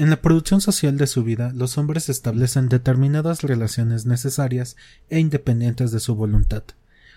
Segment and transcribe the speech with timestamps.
[0.00, 4.76] En la producción social de su vida, los hombres establecen determinadas relaciones necesarias
[5.10, 6.62] e independientes de su voluntad,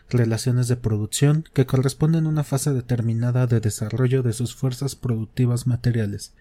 [0.09, 5.65] relaciones de producción que corresponden a una fase determinada de desarrollo de sus fuerzas productivas
[5.65, 6.33] materiales.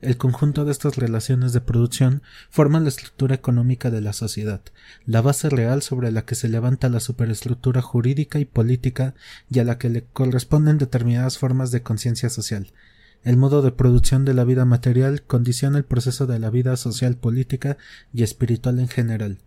[0.00, 4.62] El conjunto de estas relaciones de producción forman la estructura económica de la sociedad,
[5.04, 9.14] la base real sobre la que se levanta la superestructura jurídica y política
[9.50, 12.72] y a la que le corresponden determinadas formas de conciencia social,
[13.26, 17.16] el modo de producción de la vida material condiciona el proceso de la vida social,
[17.16, 17.76] política
[18.14, 19.38] y espiritual en general.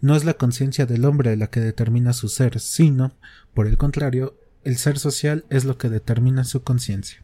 [0.00, 3.12] No es la conciencia del hombre la que determina su ser, sino,
[3.54, 7.22] por el contrario, el ser social es lo que determina su conciencia.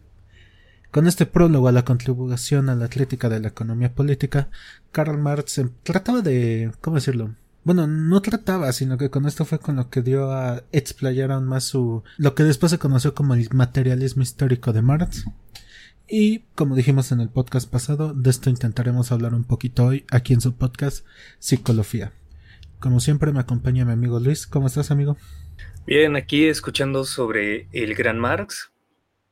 [0.92, 4.48] Con este prólogo a la contribución a la atlética de la economía política,
[4.92, 6.70] Karl Marx trataba de.
[6.80, 7.34] ¿cómo decirlo?
[7.64, 11.46] Bueno, no trataba, sino que con esto fue con lo que dio a explayar aún
[11.46, 12.04] más su.
[12.16, 15.24] lo que después se conoció como el materialismo histórico de Marx,
[16.10, 20.32] y como dijimos en el podcast pasado, de esto intentaremos hablar un poquito hoy aquí
[20.32, 21.07] en su podcast
[21.38, 22.12] Psicología.
[22.80, 24.49] Como siempre me acompaña mi amigo Luis.
[24.49, 25.16] ¿Cómo estás, amigo?
[25.87, 28.73] Bien, aquí escuchando sobre el gran Marx,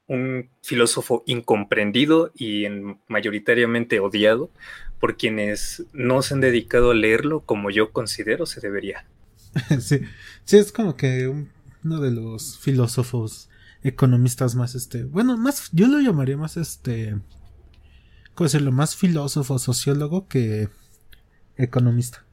[0.07, 2.67] un filósofo incomprendido y
[3.09, 4.51] mayoritariamente odiado
[5.01, 9.05] por quienes no se han dedicado a leerlo como yo considero se debería.
[9.81, 10.01] sí,
[10.45, 11.27] sí, es como que
[11.83, 13.48] uno de los filósofos
[13.83, 17.17] economistas más este, bueno, más yo lo llamaría más este
[18.35, 18.73] ¿cómo decirlo?
[18.73, 20.69] más filósofo, sociólogo que
[21.57, 22.25] economista.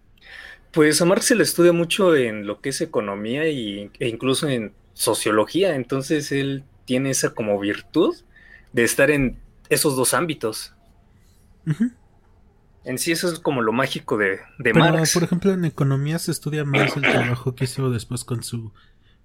[0.71, 4.47] Pues a Marx se le estudia mucho en lo que es economía y, e incluso
[4.47, 8.15] en sociología, entonces él tiene esa como virtud
[8.73, 10.73] de estar en esos dos ámbitos.
[12.83, 15.13] En sí eso es como lo mágico de, de Marx.
[15.13, 18.71] Por ejemplo, en economía se estudia más el trabajo que hizo después con su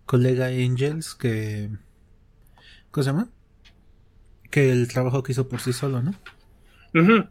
[0.06, 1.70] colega Angels, que
[2.90, 3.28] ¿Cómo se llama?
[4.50, 6.14] Que el trabajo que hizo por sí solo, ¿no?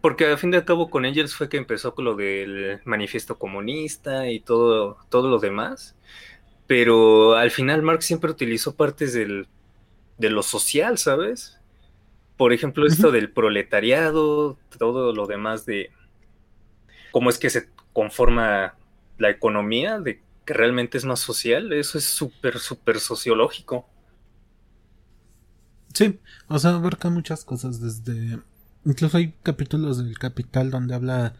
[0.01, 4.29] porque al fin de cabo con Angels fue que empezó con lo del manifiesto comunista
[4.29, 5.97] y todo, todo lo demás.
[6.65, 9.47] Pero al final Marx siempre utilizó partes del,
[10.17, 11.59] de lo social, ¿sabes?
[12.37, 15.91] Por ejemplo, esto del proletariado, todo lo demás de
[17.11, 18.75] cómo es que se conforma
[19.17, 23.87] la economía, de que realmente es más social, eso es súper, súper sociológico.
[25.93, 28.39] Sí, o sea, abarca muchas cosas desde...
[28.85, 31.35] Incluso hay capítulos del Capital donde habla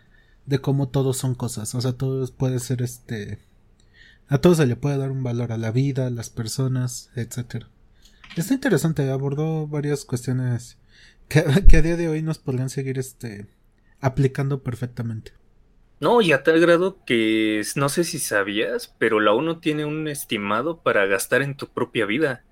[0.45, 3.39] de cómo todos son cosas, o sea, todo puede ser este...
[4.27, 7.67] A todo se le puede dar un valor a la vida, a las personas, etcétera.
[8.35, 10.77] Está interesante, abordó varias cuestiones
[11.27, 13.47] que, que, a día de hoy nos podrían seguir este
[14.01, 15.33] aplicando perfectamente.
[15.99, 20.07] No, y a tal grado que no sé si sabías, pero la ONU tiene un
[20.07, 22.45] estimado para gastar en tu propia vida.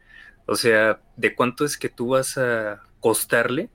[0.47, 3.69] O sea, ¿de cuánto es que tú vas a costarle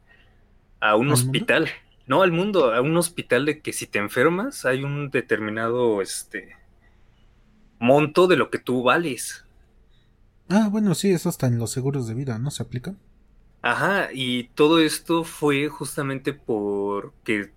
[0.80, 1.68] a un hospital?
[2.06, 6.56] No al mundo, a un hospital de que si te enfermas hay un determinado este
[7.78, 9.44] monto de lo que tú vales.
[10.48, 12.50] Ah, bueno, sí, eso está en los seguros de vida, ¿no?
[12.50, 12.94] ¿Se aplica?
[13.60, 17.52] Ajá, y todo esto fue justamente porque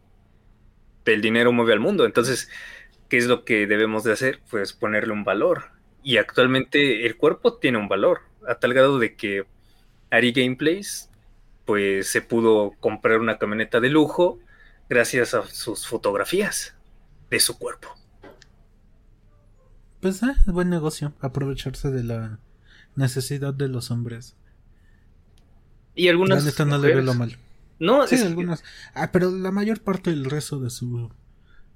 [1.05, 2.05] el dinero mueve al mundo.
[2.05, 2.49] Entonces,
[3.07, 4.41] ¿qué es lo que debemos de hacer?
[4.49, 5.71] Pues ponerle un valor.
[6.03, 9.45] Y actualmente el cuerpo tiene un valor a tal grado de que
[10.11, 11.09] Ari Gameplays
[11.65, 14.39] pues se pudo comprar una camioneta de lujo
[14.89, 16.75] gracias a sus fotografías
[17.29, 17.89] de su cuerpo.
[19.99, 22.39] Pues eh, es buen negocio aprovecharse de la
[22.95, 24.35] necesidad de los hombres.
[25.95, 27.37] Y algunas la no le veo lo mal.
[27.79, 28.63] No, sí, algunas.
[28.93, 31.11] Ah, pero la mayor parte del resto de su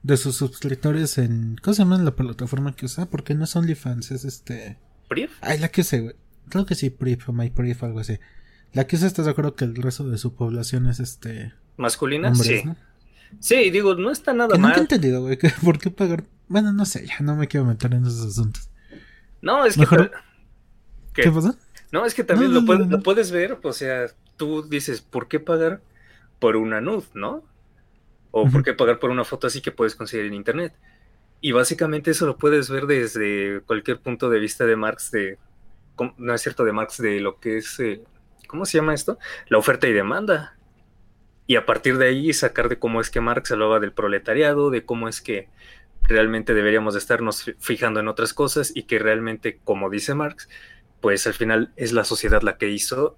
[0.02, 3.08] de sus suscriptores en ¿cómo se llama la plataforma que usa?
[3.08, 4.78] Porque no es OnlyFans, es este
[5.10, 5.32] ¿Brief?
[5.42, 6.16] Ay, la que sé, güey.
[6.50, 8.20] Creo que sí, PRIP o MyPRIF, algo así.
[8.74, 11.54] La que ¿estás de acuerdo que el resto de su población es este.
[11.78, 12.36] ¿Masculina?
[12.36, 12.64] sí.
[13.40, 14.62] Sí, digo, no está nada mal.
[14.62, 16.24] Nunca he entendido, güey, ¿por qué pagar?
[16.48, 18.70] Bueno, no sé, ya no me quiero meter en esos asuntos.
[19.42, 19.86] No, es que.
[21.14, 21.32] ¿Qué?
[21.32, 21.56] pasa?
[21.92, 25.82] No, es que también lo, lo, puedes ver, o sea, tú dices, ¿por qué pagar
[26.40, 27.44] por una nud, no?
[28.32, 30.74] O ¿por qué pagar por una foto así que puedes conseguir en internet?
[31.42, 35.40] Y básicamente eso lo puedes ver desde cualquier punto de vista de Marx de
[36.18, 38.02] no es cierto, de Marx de lo que es, eh,
[38.48, 39.18] ¿cómo se llama esto?
[39.48, 40.58] La oferta y demanda.
[41.48, 44.86] Y a partir de ahí sacar de cómo es que Marx hablaba del proletariado, de
[44.86, 45.50] cómo es que
[46.04, 50.50] realmente deberíamos de estarnos fijando en otras cosas y que realmente, como dice Marx,
[51.02, 53.18] pues al final es la sociedad la que hizo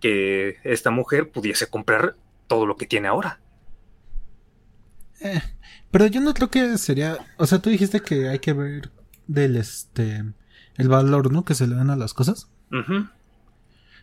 [0.00, 3.40] que esta mujer pudiese comprar todo lo que tiene ahora.
[5.20, 5.40] Eh,
[5.90, 8.90] pero yo no creo que sería, o sea, tú dijiste que hay que ver
[9.26, 10.24] del este
[10.76, 11.44] el valor, ¿no?
[11.44, 12.48] Que se le dan a las cosas.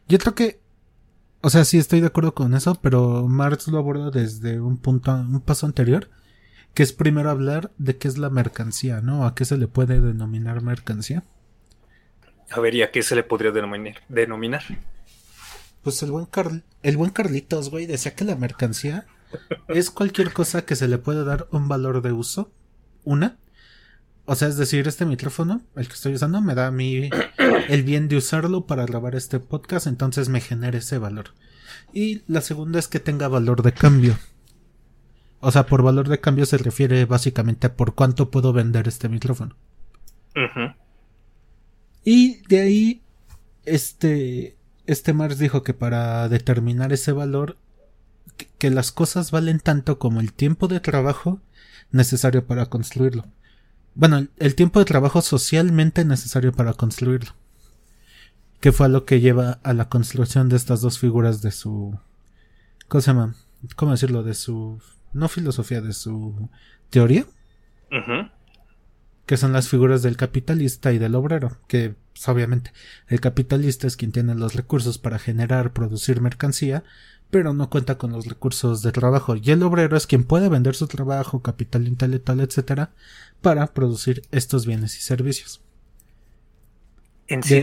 [0.07, 0.60] Yo creo que
[1.42, 5.12] o sea, sí estoy de acuerdo con eso, pero Marx lo aborda desde un punto,
[5.13, 6.10] un paso anterior,
[6.74, 9.25] que es primero hablar de qué es la mercancía, ¿no?
[9.25, 11.24] ¿A qué se le puede denominar mercancía?
[12.51, 14.01] A ver, ¿y a qué se le podría denominar?
[14.10, 14.63] denominar?
[15.81, 16.27] Pues el buen,
[16.83, 19.06] el buen Carlitos, güey, decía que la mercancía
[19.69, 22.51] es cualquier cosa que se le pueda dar un valor de uso.
[23.06, 23.38] Una.
[24.31, 27.09] O sea, es decir, este micrófono, el que estoy usando, me da a mí
[27.67, 31.33] el bien de usarlo para grabar este podcast, entonces me genera ese valor.
[31.93, 34.19] Y la segunda es que tenga valor de cambio.
[35.39, 39.09] O sea, por valor de cambio se refiere básicamente a por cuánto puedo vender este
[39.09, 39.55] micrófono.
[42.05, 43.01] Y de ahí,
[43.65, 47.57] este, este Mars dijo que para determinar ese valor
[48.59, 51.41] que las cosas valen tanto como el tiempo de trabajo
[51.91, 53.25] necesario para construirlo.
[53.95, 57.33] Bueno, el tiempo de trabajo socialmente necesario para construirlo.
[58.59, 61.97] Que fue lo que lleva a la construcción de estas dos figuras de su.
[62.88, 63.36] ¿Cómo se llama?
[63.75, 64.24] ¿Cómo decirlo?
[64.24, 64.81] De su.
[65.13, 66.50] No filosofía, de su
[66.89, 67.25] teoría.
[69.25, 71.57] Que son las figuras del capitalista y del obrero.
[71.68, 72.74] Que, pues, obviamente,
[73.07, 76.83] el capitalista es quien tiene los recursos para generar, producir mercancía,
[77.29, 79.35] pero no cuenta con los recursos de trabajo.
[79.35, 82.91] Y el obrero es quien puede vender su trabajo, capital intelectual, etcétera,
[83.41, 85.61] para producir estos bienes y servicios.
[87.27, 87.61] En sí,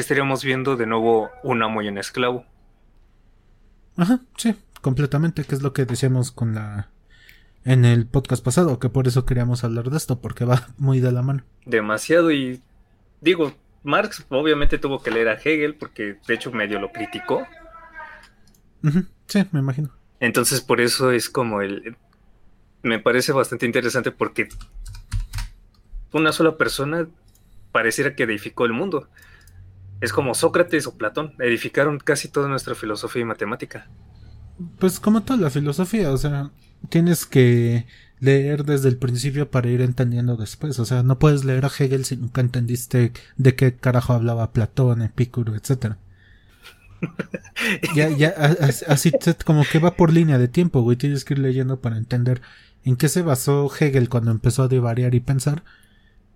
[0.00, 2.44] estaríamos viendo de nuevo un amo y un esclavo.
[3.96, 6.90] Ajá, sí, completamente, que es lo que decíamos con la
[7.64, 11.12] en el podcast pasado, que por eso queríamos hablar de esto, porque va muy de
[11.12, 11.44] la mano.
[11.64, 12.60] Demasiado y
[13.20, 17.46] digo, Marx obviamente tuvo que leer a Hegel porque de hecho medio lo criticó
[19.26, 19.90] Sí, me imagino.
[20.20, 21.96] Entonces por eso es como el...
[22.82, 24.48] Me parece bastante interesante porque
[26.12, 27.08] una sola persona
[27.72, 29.08] pareciera que edificó el mundo.
[30.00, 33.88] Es como Sócrates o Platón, edificaron casi toda nuestra filosofía y matemática.
[34.78, 36.50] Pues como toda la filosofía, o sea,
[36.88, 37.86] tienes que
[38.20, 40.78] leer desde el principio para ir entendiendo después.
[40.78, 45.02] O sea, no puedes leer a Hegel si nunca entendiste de qué carajo hablaba Platón,
[45.02, 45.98] Epicuro, etcétera
[47.94, 48.28] ya, ya,
[48.86, 49.12] así
[49.44, 50.96] como que va por línea de tiempo, güey.
[50.96, 52.40] Tienes que ir leyendo para entender
[52.84, 55.64] en qué se basó Hegel cuando empezó a divariar y pensar.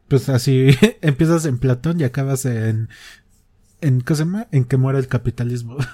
[0.09, 2.89] Pues así empiezas en Platón y acabas en.
[3.81, 4.49] ¿En qué se llama?
[4.53, 5.77] En que muera el capitalismo.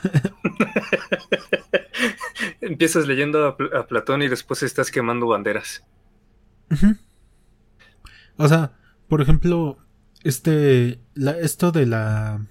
[2.60, 5.84] Empiezas leyendo a, Platón y después estás quemando banderas.
[8.36, 8.72] O sea,
[9.08, 9.78] por ejemplo,
[10.22, 11.00] este.
[11.14, 12.46] La, esto de la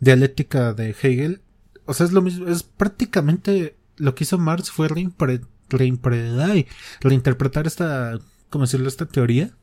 [0.00, 1.42] dialéctica de Hegel
[1.88, 8.18] o sea, es lo mismo, es prácticamente lo que hizo Marx fue reinterpretar esta,
[8.50, 8.88] ¿cómo decirlo?
[8.88, 9.56] Esta teoría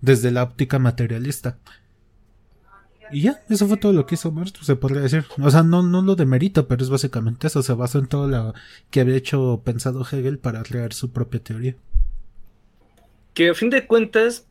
[0.00, 1.58] desde la óptica materialista.
[3.10, 5.24] Y ya, eso fue todo lo que hizo Marx, se podría decir.
[5.42, 7.64] O sea, no, no lo de mérito, pero es básicamente eso.
[7.64, 8.54] Se basa en todo lo
[8.92, 11.74] que había hecho pensado Hegel para crear su propia teoría.
[13.34, 14.46] Que a fin de cuentas,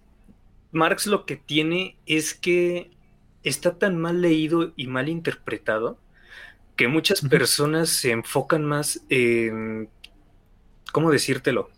[0.73, 2.91] Marx lo que tiene es que
[3.43, 5.97] está tan mal leído y mal interpretado
[6.79, 9.89] que muchas personas se enfocan más en,
[10.93, 11.69] ¿cómo decírtelo?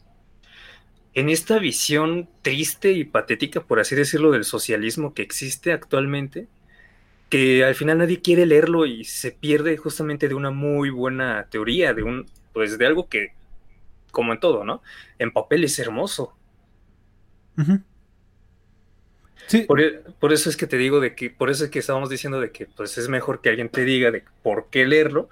[1.15, 6.48] En esta visión triste y patética, por así decirlo, del socialismo que existe actualmente,
[7.30, 11.96] que al final nadie quiere leerlo y se pierde justamente de una muy buena teoría,
[11.96, 13.34] de un, pues de algo que,
[14.12, 14.84] como en todo, ¿no?
[15.17, 16.38] En papel es hermoso.
[19.53, 19.65] E,
[20.19, 22.51] por, eso es que te digo de que, por eso es que estábamos diciendo de
[22.51, 25.29] que pues es mejor que alguien te diga de por qué leerlo,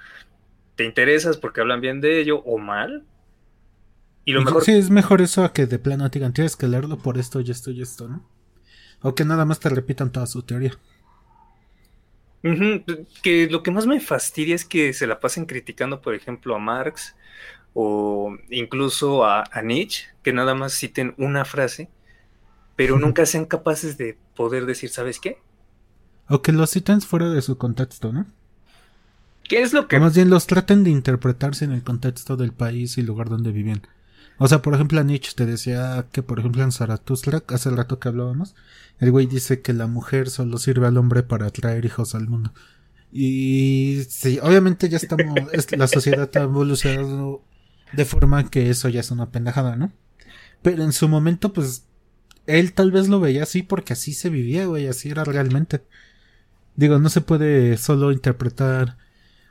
[0.75, 3.05] te interesas porque hablan bien de ello o mal.
[4.25, 4.63] Y lo mejor.
[4.63, 7.39] Sí, es mejor eso a que de plano te digan tienes que leerlo por esto
[7.41, 8.25] y esto y esto, ¿no?
[9.01, 10.73] O que nada más te repitan toda su teoría.
[13.21, 16.59] Que lo que más me fastidia es que se la pasen criticando, por ejemplo, a
[16.59, 17.15] Marx
[17.73, 21.89] o incluso a, a Nietzsche, que nada más citen una frase
[22.79, 25.37] pero nunca sean capaces de poder decir, ¿sabes qué?
[26.29, 28.25] O que los citen fuera de su contexto, ¿no?
[29.43, 29.99] ¿Qué es lo que...?
[29.99, 33.81] más bien los traten de interpretarse en el contexto del país y lugar donde viven.
[34.37, 37.99] O sea, por ejemplo, a Nietzsche te decía que, por ejemplo, en Zaratustra, hace rato
[37.99, 38.55] que hablábamos,
[38.99, 42.53] el güey dice que la mujer solo sirve al hombre para traer hijos al mundo.
[43.11, 45.37] Y sí, obviamente ya estamos,
[45.77, 47.43] la sociedad ha evolucionado
[47.91, 49.91] de forma que eso ya es una pendejada, ¿no?
[50.61, 51.88] Pero en su momento, pues,
[52.57, 55.81] él tal vez lo veía así porque así se vivía, güey, así era realmente.
[56.75, 58.97] Digo, no se puede solo interpretar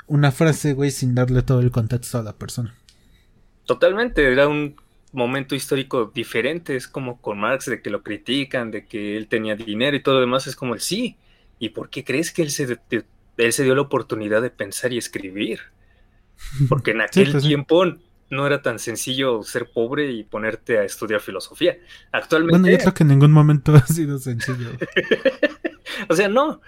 [0.06, 2.74] una frase, güey, sin darle todo el contexto a la persona.
[3.66, 4.76] Totalmente, era un
[5.12, 9.56] momento histórico diferente, es como con Marx, de que lo critican, de que él tenía
[9.56, 11.16] dinero y todo lo demás, es como el sí.
[11.58, 12.78] ¿Y por qué crees que él se
[13.38, 15.60] él se dio la oportunidad de pensar y escribir.
[16.68, 17.84] Porque en aquel pues tiempo
[18.30, 21.78] no era tan sencillo ser pobre y ponerte a estudiar filosofía.
[22.12, 22.58] Actualmente.
[22.58, 24.70] Bueno, yo creo que en ningún momento ha sido sencillo.
[26.08, 26.60] o sea, no.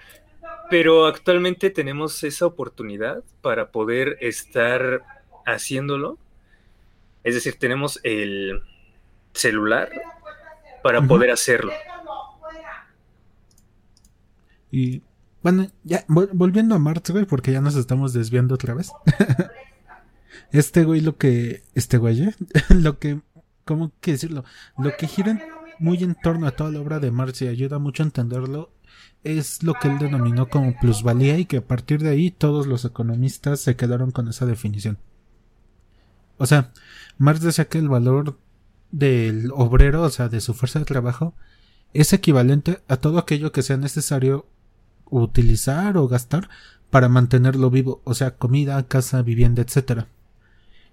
[0.69, 5.03] Pero actualmente tenemos esa oportunidad para poder estar
[5.45, 6.17] haciéndolo.
[7.23, 8.63] Es decir, tenemos el
[9.33, 9.89] celular
[10.81, 11.73] para poder hacerlo.
[14.71, 15.03] Y
[15.43, 18.91] bueno, ya volviendo a Marx, güey, porque ya nos estamos desviando otra vez.
[20.51, 22.35] este güey lo que, este güey, ¿eh?
[22.69, 23.21] lo que,
[23.65, 24.43] ¿cómo que decirlo?
[24.77, 25.39] Lo que gira
[25.79, 28.71] muy en torno a toda la obra de Marx y ayuda mucho a entenderlo
[29.23, 32.85] es lo que él denominó como plusvalía y que a partir de ahí todos los
[32.85, 34.97] economistas se quedaron con esa definición.
[36.37, 36.71] O sea,
[37.17, 38.37] Marx decía que el valor
[38.91, 41.35] del obrero, o sea, de su fuerza de trabajo,
[41.93, 44.47] es equivalente a todo aquello que sea necesario
[45.05, 46.49] utilizar o gastar
[46.89, 50.07] para mantenerlo vivo, o sea, comida, casa, vivienda, etcétera.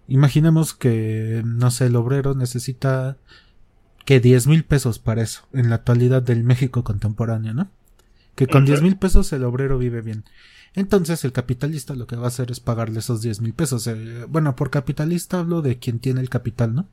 [0.08, 3.18] Imaginemos que, no sé, el obrero necesita
[4.06, 7.70] que diez mil pesos para eso, en la actualidad del México contemporáneo, ¿no?
[8.34, 10.24] Que con diez mil pesos el obrero vive bien.
[10.74, 13.86] Entonces el capitalista lo que va a hacer es pagarle esos diez mil pesos.
[13.86, 16.88] Eh, bueno, por capitalista hablo de quien tiene el capital, ¿no?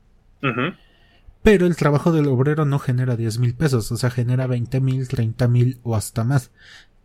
[1.42, 5.08] Pero el trabajo del obrero no genera diez mil pesos, o sea, genera veinte mil,
[5.08, 6.50] treinta mil o hasta más.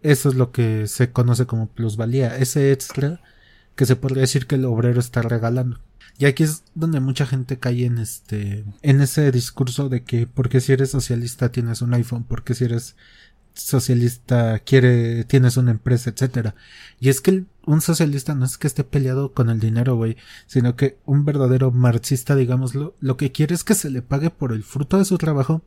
[0.02, 3.22] Eso es lo que se conoce como plusvalía, ese extra
[3.76, 5.80] que se podría decir que el obrero está regalando.
[6.22, 10.62] Y aquí es donde mucha gente cae en este, en ese discurso de que porque
[10.62, 12.96] si eres socialista tienes un iPhone, porque si eres
[13.56, 16.54] socialista quiere, tienes una empresa, etcétera.
[17.00, 20.76] Y es que un socialista no es que esté peleado con el dinero, güey, sino
[20.76, 24.62] que un verdadero marxista, digámoslo, lo que quiere es que se le pague por el
[24.62, 25.64] fruto de su trabajo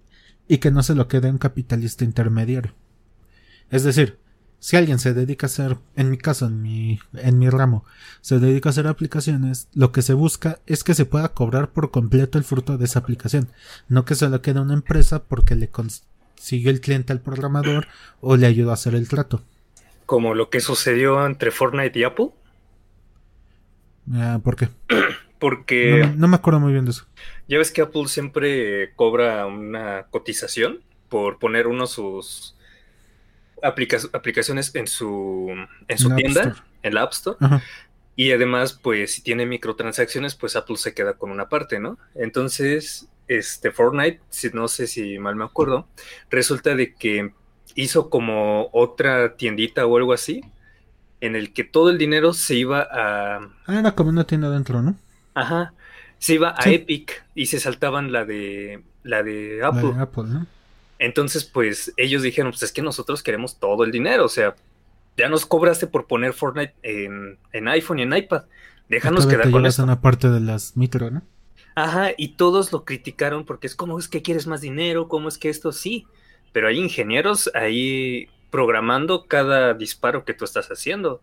[0.46, 2.76] y que no se lo quede un capitalista intermediario.
[3.70, 4.20] Es decir,
[4.64, 7.84] si alguien se dedica a hacer, en mi caso, en mi, en mi ramo,
[8.22, 11.90] se dedica a hacer aplicaciones, lo que se busca es que se pueda cobrar por
[11.90, 13.50] completo el fruto de esa aplicación,
[13.88, 17.88] no que se lo quede una empresa porque le consigue el cliente al programador
[18.22, 19.42] o le ayuda a hacer el trato.
[20.06, 22.30] Como lo que sucedió entre Fortnite y Apple.
[24.14, 24.70] Ah, ¿Por qué?
[25.38, 26.06] Porque...
[26.06, 27.04] No, no me acuerdo muy bien de eso.
[27.48, 30.80] Ya ves que Apple siempre cobra una cotización
[31.10, 32.53] por poner uno sus
[33.64, 35.50] aplicaciones en su,
[35.88, 37.38] en su tienda, en la App Store.
[38.16, 41.98] Y además, pues si tiene microtransacciones, pues Apple se queda con una parte, ¿no?
[42.14, 45.88] Entonces, este Fortnite, si, no sé si mal me acuerdo,
[46.30, 47.32] resulta de que
[47.74, 50.42] hizo como otra tiendita o algo así,
[51.20, 53.38] en el que todo el dinero se iba a...
[53.66, 54.94] Ah, era como una tienda dentro, ¿no?
[55.34, 55.72] Ajá.
[56.18, 59.90] Se iba a Epic y se saltaban la de la de Apple.
[59.90, 60.46] La de Apple ¿no?
[60.98, 64.54] Entonces, pues ellos dijeron, pues es que nosotros queremos todo el dinero, o sea,
[65.16, 68.44] ya nos cobraste por poner Fortnite en, iPhone y en iPad.
[68.88, 69.82] Déjanos quedar con eso.
[69.82, 71.22] una parte de las micro, ¿no?
[71.74, 75.38] Ajá, y todos lo criticaron porque es como es que quieres más dinero, cómo es
[75.38, 76.06] que esto sí,
[76.52, 81.20] pero hay ingenieros ahí programando cada disparo que tú estás haciendo.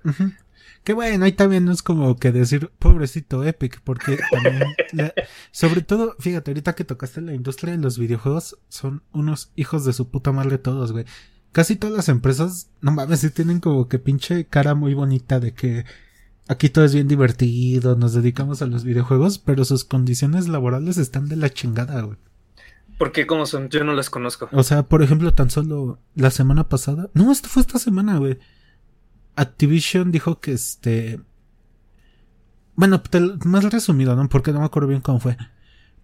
[0.84, 4.74] Que bueno, ahí también no es como que decir pobrecito Epic, porque también,
[5.52, 9.94] sobre todo, fíjate, ahorita que tocaste la industria de los videojuegos, son unos hijos de
[9.94, 11.06] su puta madre todos, güey.
[11.52, 15.54] Casi todas las empresas, no mames, sí tienen como que pinche cara muy bonita de
[15.54, 15.86] que
[16.48, 21.28] aquí todo es bien divertido, nos dedicamos a los videojuegos, pero sus condiciones laborales están
[21.30, 22.18] de la chingada, güey.
[22.98, 23.28] ¿Por qué?
[23.28, 23.70] ¿Cómo son?
[23.70, 24.48] Yo no las conozco.
[24.52, 27.10] O sea, por ejemplo, tan solo la semana pasada.
[27.14, 28.38] No, esto fue esta semana, güey.
[29.36, 31.20] Activision dijo que este.
[32.76, 33.02] Bueno,
[33.46, 34.28] más resumido, ¿no?
[34.30, 35.38] Porque no me acuerdo bien cómo fue.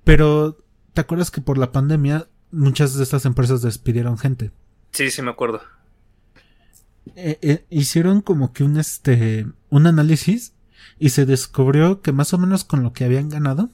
[0.04, 0.58] Pero,
[0.94, 4.52] ¿te acuerdas que por la pandemia muchas de estas empresas despidieron gente?
[4.92, 5.62] Sí, sí, me acuerdo.
[7.16, 9.48] Eh, eh, hicieron como que un este.
[9.70, 10.54] un análisis
[11.00, 13.70] y se descubrió que más o menos con lo que habían ganado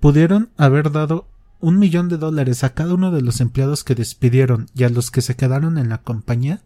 [0.00, 1.28] pudieron haber dado
[1.60, 5.10] un millón de dólares a cada uno de los empleados que despidieron y a los
[5.10, 6.62] que se quedaron en la compañía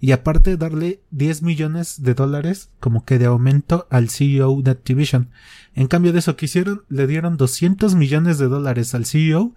[0.00, 5.30] y aparte darle 10 millones de dólares como que de aumento al CEO de Activision.
[5.74, 9.54] En cambio de eso que hicieron, le dieron 200 millones de dólares al CEO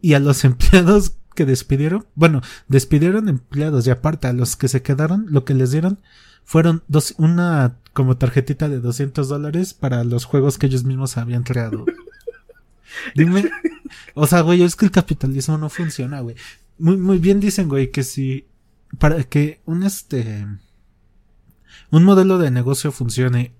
[0.00, 4.82] y a los empleados que despidieron, bueno, despidieron empleados y aparte a los que se
[4.82, 6.00] quedaron, lo que les dieron
[6.44, 11.44] fueron dos, una como tarjetita de 200 dólares para los juegos que ellos mismos habían
[11.44, 11.86] creado.
[13.14, 13.48] Dime,
[14.14, 16.36] o sea, güey, es que el capitalismo no funciona, güey.
[16.78, 18.46] Muy, muy bien dicen, güey, que si
[18.98, 20.46] para que un este
[21.90, 23.54] un modelo de negocio funcione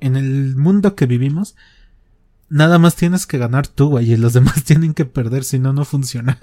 [0.00, 1.56] en el mundo que vivimos,
[2.48, 5.72] nada más tienes que ganar tú, güey, y los demás tienen que perder, si no,
[5.72, 6.38] no funciona.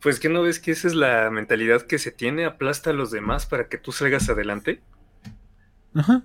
[0.00, 3.12] Pues que no ves que esa es la mentalidad que se tiene, aplasta a los
[3.12, 4.80] demás para que tú salgas adelante.
[5.94, 6.24] Ajá.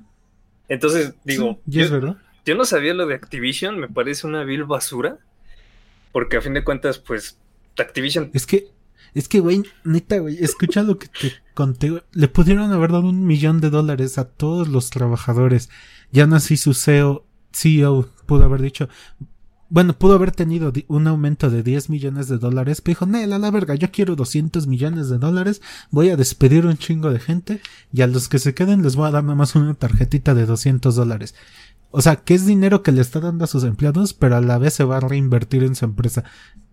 [0.67, 1.61] Entonces, digo.
[1.69, 2.17] Sí, es verdad.
[2.45, 5.19] Yo no sabía lo de Activision, me parece una vil basura.
[6.11, 7.37] Porque a fin de cuentas, pues,
[7.77, 8.31] Activision.
[8.33, 8.71] Es que,
[9.17, 12.03] es que, güey, neta, güey, escucha lo que te conté.
[12.11, 15.69] Le pudieron haber dado un millón de dólares a todos los trabajadores.
[16.11, 18.89] Ya no así su CEO, CEO pudo haber dicho,
[19.69, 23.39] bueno, pudo haber tenido un aumento de 10 millones de dólares, pero dijo, Nel, a
[23.39, 27.61] la verga, yo quiero 200 millones de dólares, voy a despedir un chingo de gente
[27.91, 30.45] y a los que se queden les voy a dar nada más una tarjetita de
[30.45, 31.35] 200 dólares.
[31.91, 34.57] O sea, que es dinero que le está dando a sus empleados, pero a la
[34.57, 36.23] vez se va a reinvertir en su empresa.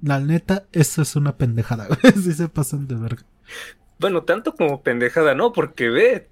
[0.02, 1.88] La neta, eso es una pendejada.
[2.14, 3.22] sí se pasan de verga.
[4.00, 5.52] Bueno, tanto como pendejada, ¿no?
[5.52, 6.28] Porque ve,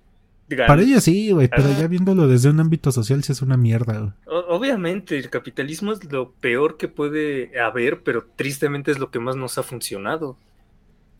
[0.67, 3.99] para ellos sí, güey, pero ya viéndolo desde un ámbito social sí es una mierda,
[3.99, 4.13] güey.
[4.27, 9.37] Obviamente, el capitalismo es lo peor que puede haber, pero tristemente es lo que más
[9.37, 10.37] nos ha funcionado.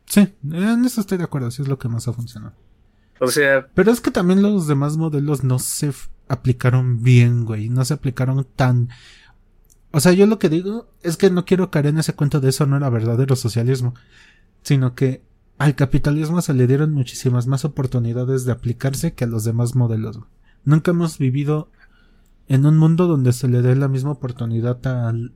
[0.07, 2.55] Sí, en eso estoy de acuerdo, sí es lo que más ha funcionado.
[3.21, 3.69] O sea...
[3.75, 5.93] Pero es que también los demás modelos no se
[6.33, 8.89] aplicaron bien, güey, no se aplicaron tan...
[9.91, 12.49] O sea, yo lo que digo es que no quiero caer en ese cuento de
[12.49, 13.95] eso no era verdadero socialismo,
[14.63, 15.23] sino que
[15.59, 20.21] al capitalismo se le dieron muchísimas más oportunidades de aplicarse que a los demás modelos.
[20.65, 21.71] Nunca hemos vivido
[22.49, 25.35] en un mundo donde se le dé la misma oportunidad al,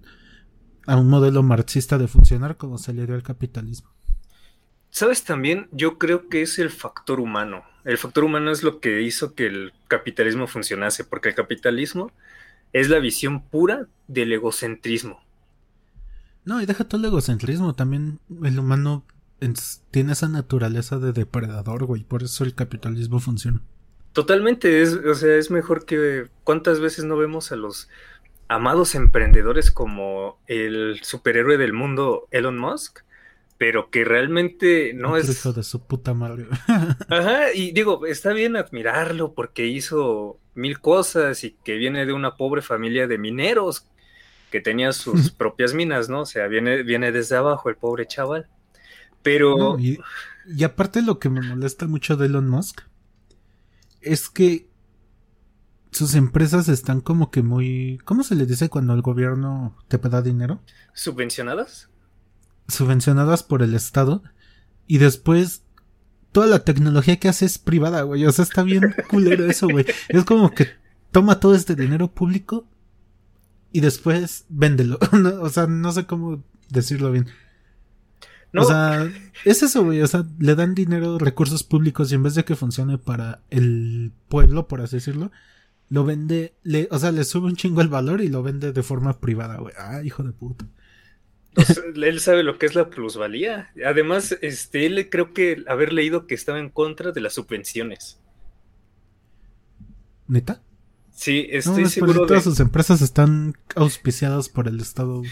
[0.87, 3.91] a un modelo marxista de funcionar como se le dio al capitalismo.
[4.97, 7.65] Sabes también, yo creo que es el factor humano.
[7.85, 12.13] El factor humano es lo que hizo que el capitalismo funcionase, porque el capitalismo
[12.73, 15.23] es la visión pura del egocentrismo.
[16.47, 19.05] No, y deja todo el egocentrismo, también el humano
[19.91, 22.03] tiene esa naturaleza de depredador, güey.
[22.03, 23.61] Por eso el capitalismo funciona.
[24.15, 27.91] Totalmente, es, o sea, es mejor que cuántas veces no vemos a los
[28.49, 33.01] amados emprendedores como el superhéroe del mundo Elon Musk,
[33.59, 36.47] pero que realmente no es hijo de su puta madre.
[37.09, 42.37] Ajá, y digo, está bien admirarlo porque hizo mil cosas y que viene de una
[42.37, 43.87] pobre familia de mineros
[44.51, 46.23] que tenía sus propias minas, ¿no?
[46.23, 48.49] O sea, viene viene desde abajo el pobre chaval.
[49.23, 49.77] Pero.
[49.79, 49.99] y,
[50.63, 52.83] aparte, lo que me molesta mucho de Elon Musk
[54.01, 54.69] es que
[55.91, 57.99] sus empresas están como que muy.
[58.05, 60.61] ¿Cómo se le dice cuando el gobierno te da dinero?
[60.93, 61.91] ¿Subvencionadas?
[62.69, 64.23] Subvencionadas por el Estado.
[64.87, 65.63] Y después
[66.33, 68.25] toda la tecnología que hace es privada, güey.
[68.27, 69.87] O sea, está bien culero eso, güey.
[70.09, 70.69] Es como que
[71.11, 72.67] toma todo este dinero público
[73.73, 74.99] y después véndelo.
[75.41, 77.27] o sea, no sé cómo decirlo bien.
[78.55, 79.11] O sea,
[79.45, 80.01] es eso, güey.
[80.03, 84.13] O sea, le dan dinero, recursos públicos y en vez de que funcione para el
[84.29, 85.31] pueblo, por así decirlo,
[85.89, 88.83] lo vende, le, o sea, le sube un chingo el valor y lo vende de
[88.83, 89.75] forma privada, güey.
[89.79, 90.67] Ah, hijo de puta.
[91.95, 93.71] él sabe lo que es la plusvalía.
[93.85, 98.21] Además, este, él creo que haber leído que estaba en contra de las subvenciones.
[100.29, 100.63] ¿Neta?
[101.13, 102.23] Sí, estoy seguro.
[102.23, 102.27] de...
[102.27, 105.23] Todas sus empresas están auspiciadas por el Estado.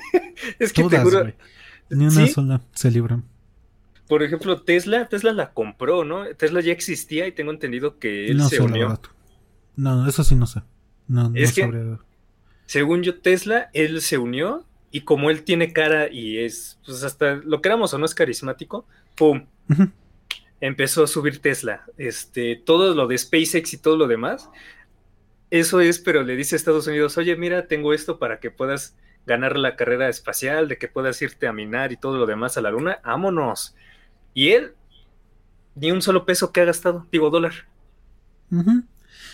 [0.58, 1.32] es que te juro,
[1.90, 3.24] ni una sola se libran.
[4.06, 6.26] Por ejemplo, Tesla, Tesla la compró, ¿no?
[6.36, 9.00] Tesla ya existía y tengo entendido que él se unió.
[9.76, 10.62] No, eso sí no sé.
[11.08, 11.98] No, es que,
[12.66, 17.34] según yo, Tesla, él se unió y como él tiene cara y es, pues hasta
[17.34, 19.44] lo queramos o no es carismático, ¡pum!
[20.60, 21.84] Empezó a subir Tesla.
[21.98, 24.48] Este, todo lo de SpaceX y todo lo demás.
[25.50, 28.94] Eso es, pero le dice a Estados Unidos, oye, mira, tengo esto para que puedas
[29.26, 32.60] ganar la carrera espacial, de que puedas irte a minar y todo lo demás a
[32.60, 33.74] la luna, vámonos.
[34.32, 34.74] Y él,
[35.74, 37.66] ni un solo peso que ha gastado, digo dólar.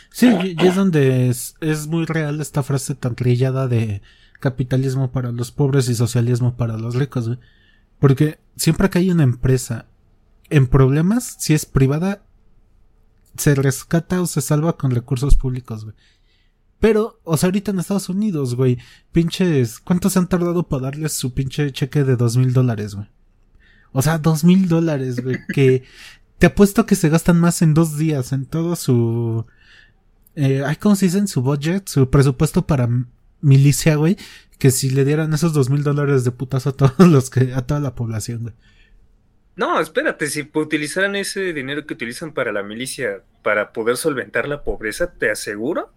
[0.08, 4.00] Sí, y es donde es, es, muy real esta frase tan trillada de
[4.40, 7.38] capitalismo para los pobres y socialismo para los ricos,
[7.98, 9.86] Porque siempre que hay una empresa
[10.48, 12.22] en problemas, si es privada,
[13.36, 15.96] se rescata o se salva con recursos públicos, güey.
[16.80, 18.78] Pero, o sea, ahorita en Estados Unidos, güey,
[19.12, 23.06] pinches, ¿cuánto se han tardado para darles su pinche cheque de dos mil dólares, güey?
[23.92, 25.84] O sea, dos mil dólares, güey, que
[26.38, 29.44] te apuesto que se gastan más en dos días en todo su,
[30.36, 31.18] eh, ¿cómo se dice?
[31.18, 32.88] En su budget, su presupuesto para
[33.40, 34.16] milicia, güey,
[34.58, 37.62] que si le dieran esos dos mil dólares de putazo a todos los que, a
[37.62, 38.54] toda la población, güey.
[39.56, 44.64] No, espérate, si utilizaran ese dinero que utilizan para la milicia para poder solventar la
[44.64, 45.92] pobreza, te aseguro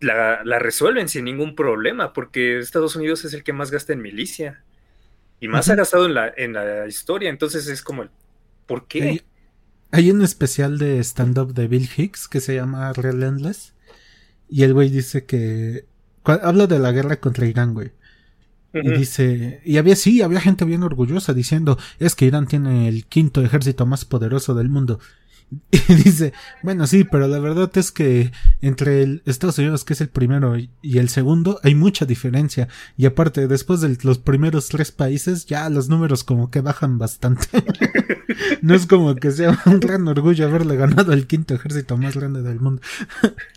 [0.00, 4.62] la, resuelven sin ningún problema, porque Estados Unidos es el que más gasta en milicia.
[5.38, 7.28] Y más ha gastado en la, en la historia.
[7.28, 8.10] Entonces es como el
[8.66, 9.22] ¿por qué?
[9.90, 13.74] Hay, un especial de stand-up de Bill Hicks que se llama Relentless.
[14.48, 15.84] Y el güey dice que.
[16.26, 17.92] Habla de la guerra contra Irán, güey.
[18.72, 23.06] Y dice, y había, sí, había gente bien orgullosa diciendo, es que Irán tiene el
[23.06, 24.98] quinto ejército más poderoso del mundo.
[25.88, 30.00] Y dice, bueno, sí, pero la verdad es que entre el Estados Unidos, que es
[30.00, 32.68] el primero, y el segundo, hay mucha diferencia.
[32.96, 37.46] Y aparte, después de los primeros tres países, ya los números como que bajan bastante.
[38.62, 42.42] no es como que sea un gran orgullo haberle ganado al quinto ejército más grande
[42.42, 42.82] del mundo.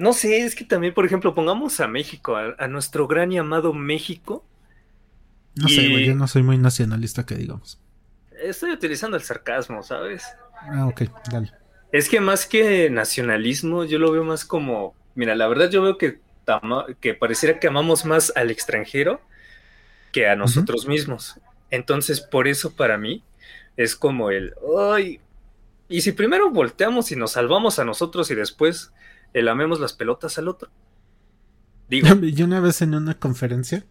[0.00, 3.72] no sé, es que también, por ejemplo, pongamos a México, a, nuestro gran y amado
[3.72, 4.44] México.
[5.54, 7.78] No sé, yo no soy muy nacionalista que digamos
[8.42, 10.24] estoy utilizando el sarcasmo, ¿sabes?
[10.62, 11.52] Ah, ok, dale.
[11.92, 15.98] Es que más que nacionalismo, yo lo veo más como, mira, la verdad yo veo
[15.98, 16.20] que,
[17.00, 19.20] que pareciera que amamos más al extranjero
[20.12, 21.38] que a nosotros mismos.
[21.70, 23.22] Entonces, por eso para mí
[23.76, 24.54] es como el,
[24.94, 25.20] ay,
[25.88, 28.92] y si primero volteamos y nos salvamos a nosotros y después
[29.32, 30.70] el amemos las pelotas al otro.
[31.88, 32.08] Digo.
[32.20, 33.84] Yo una vez en una conferencia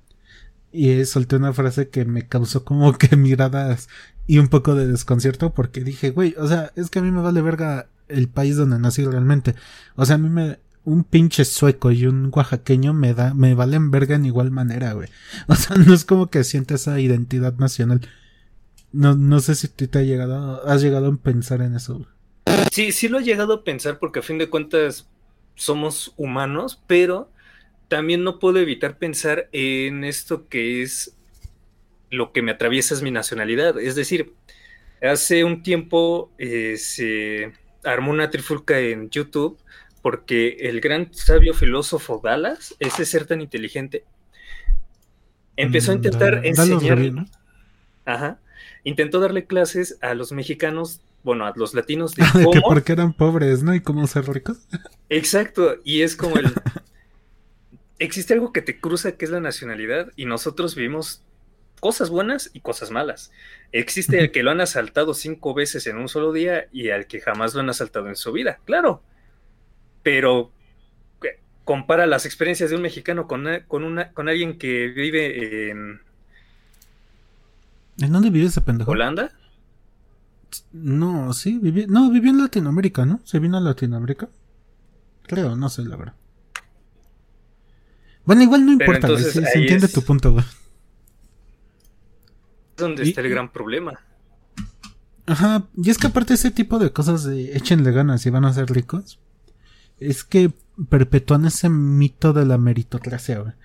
[0.72, 3.90] y solté una frase que me causó como que miradas
[4.28, 7.22] y un poco de desconcierto porque dije, güey, o sea, es que a mí me
[7.22, 9.56] vale verga el país donde nací realmente.
[9.96, 13.92] O sea, a mí me, un pinche sueco y un oaxaqueño me da, me valen
[13.92, 15.10] verga en igual manera, güey.
[15.48, 18.02] O sea, no es como que sienta esa identidad nacional.
[18.92, 22.08] No, no sé si te ha llegado, has llegado a pensar en eso.
[22.72, 25.08] Sí, sí lo he llegado a pensar porque a fin de cuentas
[25.60, 27.30] somos humanos, pero
[27.90, 31.16] también no puedo evitar pensar en esto que es
[32.10, 33.80] lo que me atraviesa es mi nacionalidad.
[33.80, 34.34] Es decir,
[35.02, 37.52] hace un tiempo eh, se
[37.84, 39.60] armó una trifulca en YouTube
[40.02, 44.06] porque el gran sabio filósofo Dallas, ese ser tan inteligente,
[45.58, 47.26] empezó a mm, intentar enseñar.
[48.06, 48.40] Ajá.
[48.86, 52.52] Intentó darle clases a los mexicanos, bueno, a los latinos de cómo...
[52.52, 53.74] que porque eran pobres, ¿no?
[53.74, 54.58] Y cómo ser ricos.
[55.10, 56.54] Exacto, y es como el...
[58.00, 61.22] Existe algo que te cruza que es la nacionalidad y nosotros vivimos
[61.82, 63.32] cosas buenas y cosas malas.
[63.74, 67.20] Existe el que lo han asaltado cinco veces en un solo día y al que
[67.20, 69.02] jamás lo han asaltado en su vida, claro.
[70.02, 70.52] Pero
[71.70, 76.02] compara las experiencias de un mexicano con, con, una, con alguien que vive en...
[78.02, 78.90] ¿En dónde vive ese pendejo?
[78.90, 79.32] ¿Holanda?
[80.72, 83.22] No, sí, vivió, no, vivió en Latinoamérica, ¿no?
[83.24, 84.30] ¿Se vino a Latinoamérica?
[85.24, 86.16] Creo, no sé, la verdad.
[88.26, 90.46] Bueno, igual no importa, se, entiende tu punto, güey
[92.80, 94.00] donde está el gran problema.
[95.28, 98.54] Ajá, y es que aparte ese tipo de cosas de échenle ganas y van a
[98.54, 99.20] ser ricos,
[100.00, 100.52] es que
[100.90, 103.56] perpetúan ese mito de la meritocracia,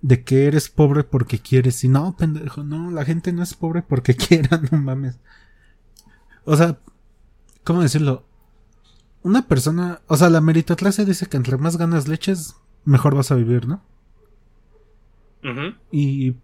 [0.00, 1.82] De que eres pobre porque quieres.
[1.84, 5.18] Y no, pendejo, no, la gente no es pobre porque quiera, no mames.
[6.44, 6.78] O sea,
[7.64, 8.24] ¿cómo decirlo?
[9.22, 13.34] Una persona, o sea, la meritocracia dice que entre más ganas leches, mejor vas a
[13.34, 13.82] vivir, ¿no?
[15.90, 16.36] Y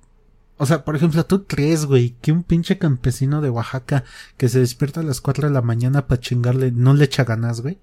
[0.57, 4.05] o sea, por ejemplo, ¿tú crees, güey, que un pinche campesino de Oaxaca
[4.37, 7.61] que se despierta a las 4 de la mañana para chingarle no le echa ganas,
[7.61, 7.79] güey?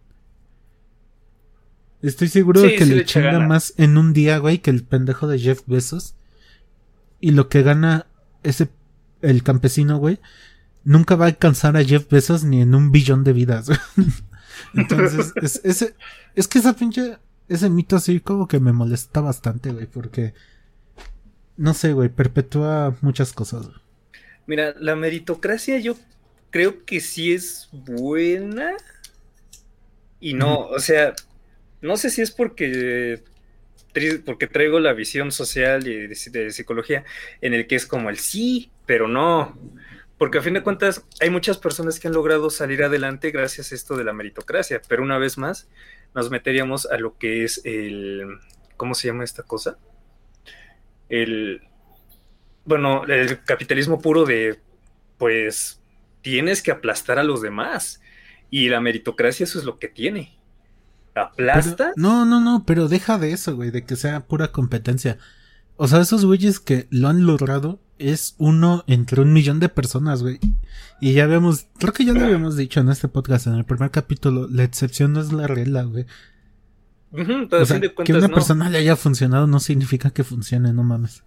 [2.02, 5.40] Estoy seguro de que le, chinga más en un día, güey, que el pendejo de
[5.40, 6.16] Jeff Bezos.
[7.20, 8.08] Y lo que gana
[8.44, 8.70] ese,
[9.22, 10.20] el campesino, güey,
[10.84, 13.70] nunca va a alcanzar a Jeff Bezos ni en un billón de vidas.
[14.74, 15.96] Entonces, es, ese,
[16.36, 20.34] es que esa pinche, ese mito así como que me molesta bastante, güey, porque
[21.58, 23.68] no sé, güey, perpetúa muchas cosas.
[24.48, 25.96] Mira, la meritocracia yo
[26.50, 28.72] creo que sí es buena.
[30.20, 31.14] Y no, o sea,
[31.82, 33.24] no sé si es porque
[34.26, 37.04] porque traigo la visión social y de, psicología
[37.42, 39.58] en el que es como el sí, pero no.
[40.18, 43.76] Porque a fin de cuentas hay muchas personas que han logrado salir adelante gracias a
[43.76, 45.68] esto de la meritocracia, pero una vez más
[46.16, 48.40] nos meteríamos a lo que es el,
[48.78, 49.78] ¿cómo se llama esta cosa?
[51.12, 51.62] el,
[52.66, 54.60] bueno, el capitalismo puro de,
[55.18, 55.82] pues,
[56.22, 58.02] tienes que aplastar a los demás.
[58.50, 60.38] Y la meritocracia eso es lo que tiene.
[61.16, 61.92] ¿Aplasta?
[61.96, 65.18] no, no, no, pero deja de eso, güey, de que sea pura competencia.
[65.78, 70.22] O sea, esos güeyes que lo han logrado es uno entre un millón de personas,
[70.22, 70.40] güey.
[71.00, 73.92] Y ya vemos, creo que ya lo habíamos dicho en este podcast, en el primer
[73.92, 76.06] capítulo, la excepción no es la regla, güey
[77.12, 81.24] que una persona le haya funcionado no significa que funcione, no mames.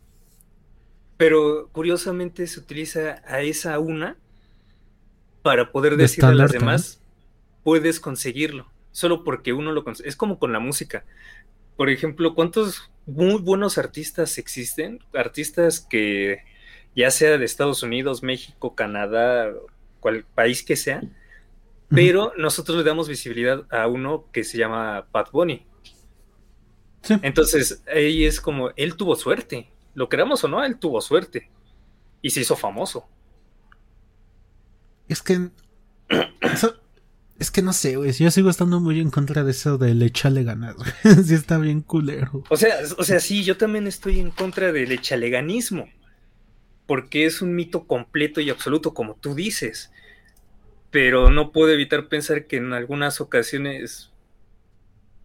[1.16, 4.16] Pero curiosamente se utiliza a esa una
[5.42, 7.00] para poder decirle a las demás,
[7.62, 10.08] puedes conseguirlo, solo porque uno lo consigue.
[10.08, 11.04] Es como con la música.
[11.76, 15.00] Por ejemplo, ¿cuántos muy buenos artistas existen?
[15.12, 16.44] Artistas que
[16.94, 19.52] ya sea de Estados Unidos, México, Canadá,
[19.98, 21.02] cual país que sea,
[21.88, 25.66] pero nosotros le damos visibilidad a uno que se llama Pat Bunny.
[27.22, 29.72] Entonces, ahí es como, él tuvo suerte.
[29.94, 31.50] Lo queramos o no, él tuvo suerte.
[32.22, 33.08] Y se hizo famoso.
[35.08, 35.50] Es que
[37.38, 38.12] es que no sé, güey.
[38.12, 40.90] Yo sigo estando muy en contra de eso del echarle ganas, güey.
[41.24, 42.44] sí está bien culero.
[42.48, 45.88] O sea, o sea, sí, yo también estoy en contra del echaleganismo.
[46.86, 49.90] Porque es un mito completo y absoluto, como tú dices.
[50.90, 54.12] Pero no puedo evitar pensar que en algunas ocasiones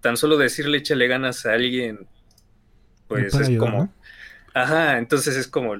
[0.01, 2.07] tan solo decirle échale ganas a alguien,
[3.07, 3.93] pues es como...
[4.53, 5.75] Ajá, entonces es como...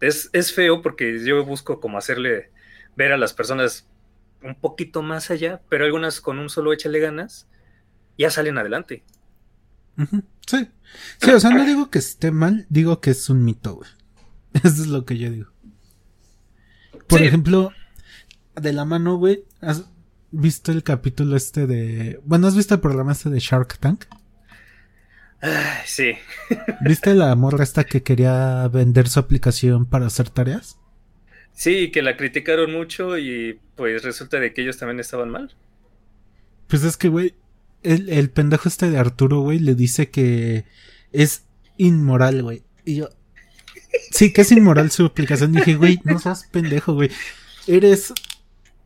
[0.00, 2.50] Es, es feo porque yo busco como hacerle
[2.96, 3.86] ver a las personas
[4.42, 7.48] un poquito más allá, pero algunas con un solo échale ganas
[8.18, 9.04] ya salen adelante.
[10.46, 10.68] Sí.
[11.20, 13.90] Sí, o sea, no digo que esté mal, digo que es un mito, güey.
[14.52, 15.50] Eso es lo que yo digo.
[17.06, 17.72] Por ejemplo,
[18.54, 19.84] de la mano, güey, ¿has
[20.30, 22.20] visto el capítulo este de...
[22.24, 24.04] Bueno, ¿has visto el programa este de Shark Tank?
[25.86, 26.12] sí.
[26.82, 30.79] ¿Viste la morra esta que quería vender su aplicación para hacer tareas?
[31.52, 35.54] Sí, que la criticaron mucho y pues resulta de que ellos también estaban mal.
[36.68, 37.34] Pues es que, güey,
[37.82, 40.64] el, el pendejo este de Arturo, güey, le dice que
[41.12, 41.44] es
[41.76, 42.62] inmoral, güey.
[42.84, 43.08] Y yo,
[44.10, 45.52] sí, que es inmoral su aplicación.
[45.52, 47.10] Dije, güey, no seas pendejo, güey.
[47.66, 48.12] Eres...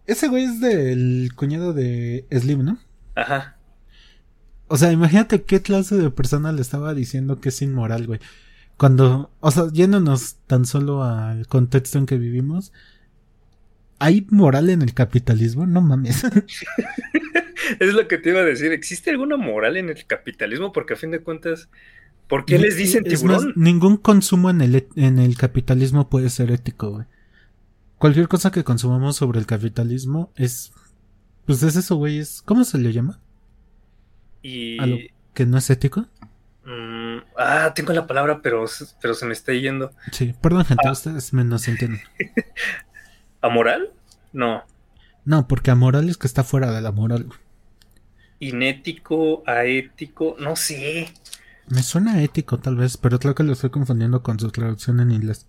[0.06, 2.78] Ese güey es del cuñado de Slim, ¿no?
[3.14, 3.56] Ajá.
[4.68, 8.20] O sea, imagínate qué clase de persona le estaba diciendo que es inmoral, güey.
[8.76, 12.72] Cuando, o sea, yéndonos tan solo al contexto en que vivimos,
[13.98, 15.66] ¿hay moral en el capitalismo?
[15.66, 16.24] No mames.
[17.80, 18.72] es lo que te iba a decir.
[18.72, 20.72] ¿Existe alguna moral en el capitalismo?
[20.72, 21.68] Porque a fin de cuentas,
[22.28, 23.52] ¿por qué les dicen tiburón?
[23.56, 27.06] ningún consumo en el, en el capitalismo puede ser ético, güey.
[27.98, 30.72] Cualquier cosa que consumamos sobre el capitalismo es.
[31.46, 32.18] Pues es eso, güey.
[32.18, 33.20] Es, ¿Cómo se le llama?
[34.42, 34.78] Y.
[34.80, 34.98] ¿A lo
[35.32, 36.06] que no es ético?
[36.64, 37.03] Mm,
[37.38, 38.64] ah, tengo la palabra, pero,
[39.00, 39.92] pero se me está yendo.
[40.12, 40.92] Sí, perdón, gente, ah.
[40.92, 42.00] ustedes me no se entienden.
[43.40, 43.90] ¿Amoral?
[44.32, 44.64] No.
[45.24, 47.28] No, porque amoral es que está fuera de la moral.
[48.40, 51.12] Inético, aético, no sé.
[51.68, 55.12] Me suena ético, tal vez, pero creo que lo estoy confundiendo con su traducción en
[55.12, 55.46] inglés.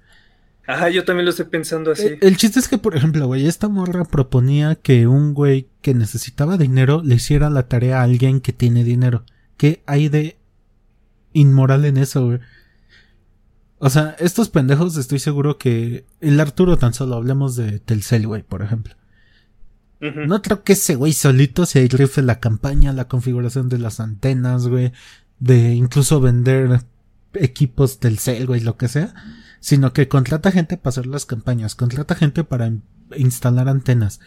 [0.68, 2.06] Ajá, yo también lo estoy pensando así.
[2.06, 5.94] El, el chiste es que, por ejemplo, güey, esta morra proponía que un güey que
[5.94, 9.24] necesitaba dinero le hiciera la tarea a alguien que tiene dinero.
[9.58, 10.38] ¿Qué hay de
[11.36, 12.40] inmoral en eso, güey.
[13.78, 18.42] O sea, estos pendejos estoy seguro que el Arturo tan solo hablemos de Telcel, güey,
[18.42, 18.96] por ejemplo.
[20.00, 24.68] No creo que ese güey solito se rife la campaña, la configuración de las antenas,
[24.68, 24.92] güey,
[25.40, 26.82] de incluso vender
[27.34, 29.14] equipos Telcel, güey, lo que sea,
[29.60, 32.72] sino que contrata gente para hacer las campañas, contrata gente para
[33.18, 34.20] instalar antenas.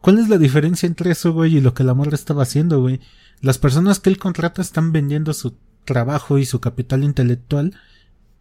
[0.00, 3.00] ¿Cuál es la diferencia entre eso, güey, y lo que la morra estaba haciendo, güey?
[3.42, 5.54] Las personas que él contrata están vendiendo su
[5.90, 7.74] trabajo y su capital intelectual,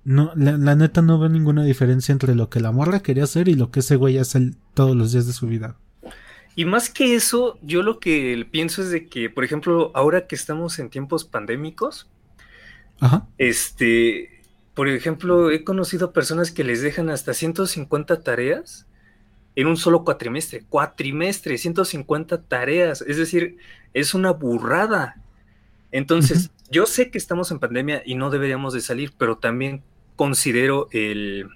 [0.04, 3.56] no, la, neta no veo ninguna diferencia entre lo que la morra quería hacer y
[3.56, 5.76] lo que ese güey hace todos los días de su vida.
[6.56, 10.36] Y más que eso, yo lo que pienso es de que, por ejemplo, ahora que
[10.36, 12.08] estamos en tiempos pandémicos,
[13.40, 14.44] este,
[14.76, 18.86] por ejemplo, he conocido personas que les dejan hasta 150 tareas
[19.56, 23.58] en un solo cuatrimestre, cuatrimestre, 150 tareas, es decir,
[23.96, 25.20] es una burrada.
[25.92, 29.84] Entonces, yo sé que estamos en pandemia y no deberíamos de salir, pero también
[30.16, 31.50] considero el,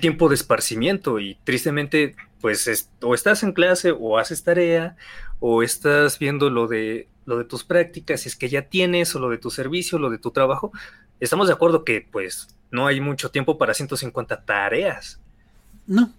[0.00, 4.96] tiempo de esparcimiento y tristemente, pues o estás en clase o haces tarea
[5.40, 9.18] o estás viendo lo de, lo de tus prácticas, si es que ya tienes o
[9.18, 10.72] lo de tu servicio, lo de tu trabajo.
[11.20, 15.20] Estamos de acuerdo que pues no hay mucho tiempo para 150 tareas.
[15.86, 16.12] No,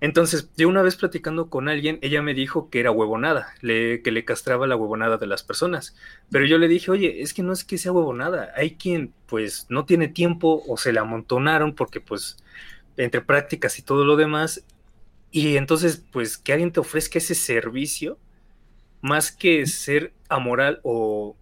[0.00, 4.10] entonces, yo una vez platicando con alguien, ella me dijo que era huevonada, le, que
[4.10, 5.94] le castraba la huevonada de las personas.
[6.30, 9.66] Pero yo le dije, oye, es que no es que sea huevonada, hay quien pues
[9.68, 12.38] no tiene tiempo o se la amontonaron porque pues
[12.96, 14.64] entre prácticas y todo lo demás.
[15.30, 18.18] Y entonces, pues que alguien te ofrezca ese servicio,
[19.02, 21.36] más que ser amoral o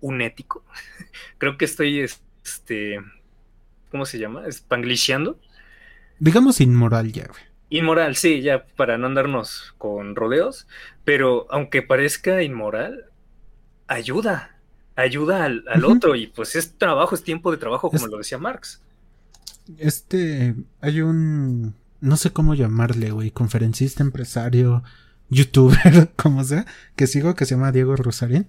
[0.00, 0.64] unético,
[1.38, 3.00] creo que estoy, este,
[3.90, 4.44] ¿cómo se llama?
[4.50, 5.40] Spanglishando.
[6.20, 7.45] Digamos inmoral ya, güey.
[7.68, 10.68] Inmoral, sí, ya para no andarnos con rodeos,
[11.04, 13.06] pero aunque parezca inmoral,
[13.88, 14.56] ayuda,
[14.94, 18.82] ayuda al, otro y pues es trabajo, es tiempo de trabajo, como lo decía Marx.
[19.78, 24.84] Este, hay un, no sé cómo llamarle, güey, conferencista, empresario,
[25.28, 28.48] youtuber, como sea, que sigo, que se llama Diego Rosarín.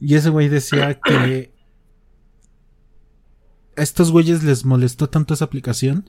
[0.00, 1.52] Y ese güey decía que
[3.76, 6.08] a estos güeyes les molestó tanto esa aplicación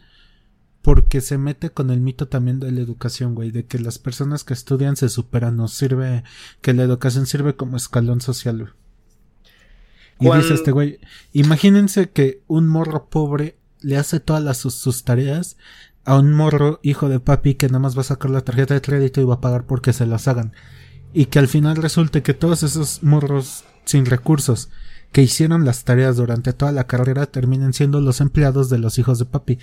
[0.81, 4.43] porque se mete con el mito también de la educación, güey, de que las personas
[4.43, 6.23] que estudian se superan, nos sirve,
[6.61, 8.73] que la educación sirve como escalón social.
[10.19, 10.99] Y dice este güey,
[11.31, 15.57] imagínense que un morro pobre le hace todas las, sus, tareas
[16.03, 18.81] a un morro hijo de papi que nada más va a sacar la tarjeta de
[18.81, 20.53] crédito y va a pagar porque se las hagan.
[21.13, 24.69] Y que al final resulte que todos esos morros sin recursos
[25.11, 29.19] que hicieron las tareas durante toda la carrera terminen siendo los empleados de los hijos
[29.19, 29.57] de papi.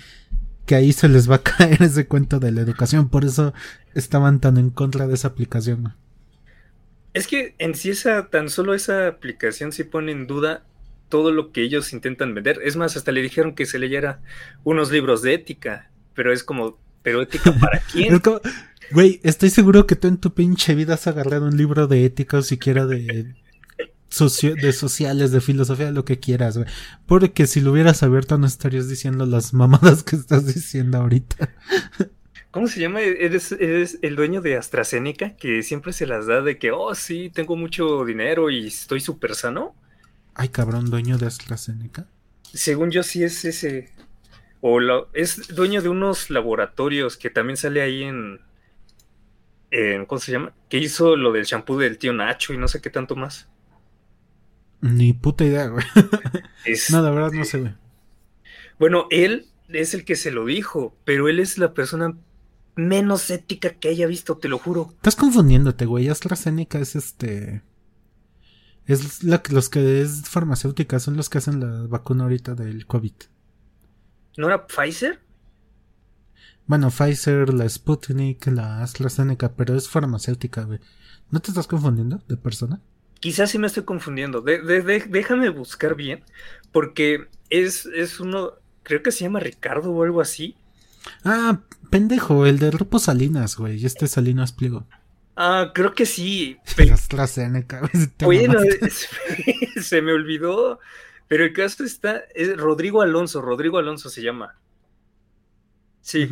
[0.67, 3.09] Que ahí se les va a caer ese cuento de la educación.
[3.09, 3.55] Por eso
[3.95, 5.95] estaban tan en contra de esa aplicación.
[7.15, 10.63] Es que en sí esa, tan solo esa aplicación sí pone en duda
[11.09, 12.59] todo lo que ellos intentan vender.
[12.63, 14.21] Es más, hasta le dijeron que se leyera
[14.63, 18.21] unos libros de ética, pero es como, ¿pero ética para quién?
[18.91, 22.37] güey, estoy seguro que tú en tu pinche vida has agarrado un libro de ética
[22.37, 23.33] o siquiera de,
[24.09, 26.69] de sociales, de filosofía, lo que quieras, güey.
[27.05, 31.49] Porque si lo hubieras abierto no estarías diciendo las mamadas que estás diciendo ahorita.
[32.51, 33.01] ¿Cómo se llama?
[33.01, 33.51] Eres,
[34.01, 38.05] el dueño de AstraZeneca que siempre se las da de que, oh, sí, tengo mucho
[38.05, 39.75] dinero y estoy súper sano.
[40.33, 42.07] Ay, cabrón, dueño de AstraZeneca.
[42.53, 43.91] Según yo, sí es ese.
[44.61, 44.79] O
[45.13, 48.39] es dueño de unos laboratorios que también sale ahí en,
[49.69, 50.05] en.
[50.05, 50.53] ¿Cómo se llama?
[50.69, 53.47] Que hizo lo del champú del tío Nacho y no sé qué tanto más.
[54.81, 55.85] Ni puta idea, güey.
[56.91, 57.73] no, la verdad no sé, güey.
[58.79, 62.15] Bueno, él es el que se lo dijo, pero él es la persona
[62.75, 64.93] menos ética que haya visto, te lo juro.
[64.97, 66.09] Estás confundiéndote, güey.
[66.09, 67.63] AstraZeneca es este.
[68.85, 73.13] Es la, los que es farmacéutica, son los que hacen la vacuna ahorita del COVID.
[74.37, 75.19] ¿No era Pfizer?
[76.67, 80.79] Bueno, Pfizer, la Sputnik, la AstraZeneca, pero es farmacéutica, güey.
[81.31, 82.81] ¿No te estás confundiendo de persona?
[83.19, 84.41] Quizás sí me estoy confundiendo.
[84.41, 86.23] déjame buscar bien,
[86.71, 88.53] porque es, es uno,
[88.83, 90.55] creo que se llama Ricardo o algo así.
[91.23, 93.85] Ah, pendejo, el de Grupo Salinas, güey.
[93.85, 94.87] Este Salinas Pliego.
[95.35, 96.57] Ah, creo que sí.
[96.75, 96.93] Pero...
[96.95, 98.59] AstraZeneca, Bueno,
[99.81, 100.79] se me olvidó.
[101.27, 102.23] Pero el caso está.
[102.33, 103.41] Es Rodrigo Alonso.
[103.41, 104.55] Rodrigo Alonso se llama.
[106.01, 106.29] Sí.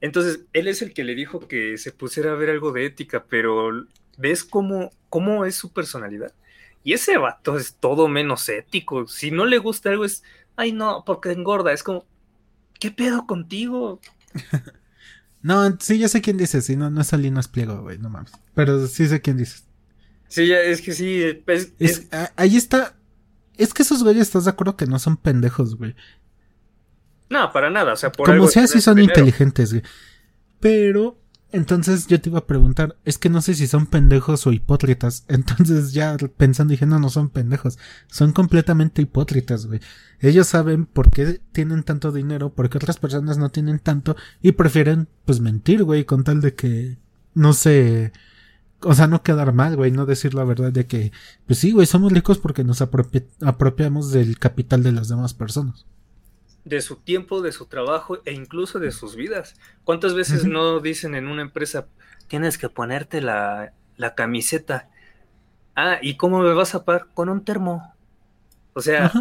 [0.00, 3.24] Entonces, él es el que le dijo que se pusiera a ver algo de ética,
[3.28, 3.70] pero
[4.16, 6.32] ¿ves cómo, cómo es su personalidad?
[6.84, 9.08] Y ese vato es todo menos ético.
[9.08, 10.22] Si no le gusta algo es,
[10.54, 11.72] ay no, porque engorda.
[11.72, 12.04] Es como,
[12.78, 14.00] ¿qué pedo contigo?
[15.42, 16.64] no, sí, ya sé quién dices.
[16.64, 18.32] Si no, no es Salinas Pliego, güey, no mames.
[18.54, 19.64] Pero sí sé quién dices.
[20.28, 21.42] Sí, es que sí.
[21.78, 22.94] Es, ahí está.
[23.56, 25.94] Es que esos güeyes, ¿estás de acuerdo que no son pendejos, güey?
[27.28, 27.94] No, para nada.
[27.94, 29.82] O sea, por Como sea, sí son inteligentes, güey.
[30.60, 31.18] Pero
[31.52, 35.24] entonces yo te iba a preguntar, es que no sé si son pendejos o hipócritas.
[35.28, 37.78] Entonces ya pensando dije, no, no son pendejos,
[38.08, 39.80] son completamente hipócritas, güey.
[40.20, 44.52] Ellos saben por qué tienen tanto dinero, por qué otras personas no tienen tanto y
[44.52, 46.98] prefieren pues mentir, güey, con tal de que
[47.34, 48.12] no se...
[48.80, 51.10] O sea, no quedar mal, güey, no decir la verdad de que,
[51.46, 55.86] pues sí, güey, somos ricos porque nos apropiamos del capital de las demás personas
[56.66, 59.54] de su tiempo, de su trabajo e incluso de sus vidas.
[59.84, 61.86] ¿Cuántas veces no dicen en una empresa,
[62.26, 63.72] tienes que ponerte la,
[64.16, 64.90] camiseta?
[65.76, 67.06] Ah, ¿y cómo me vas a pagar?
[67.14, 67.94] Con un termo.
[68.74, 69.12] O sea...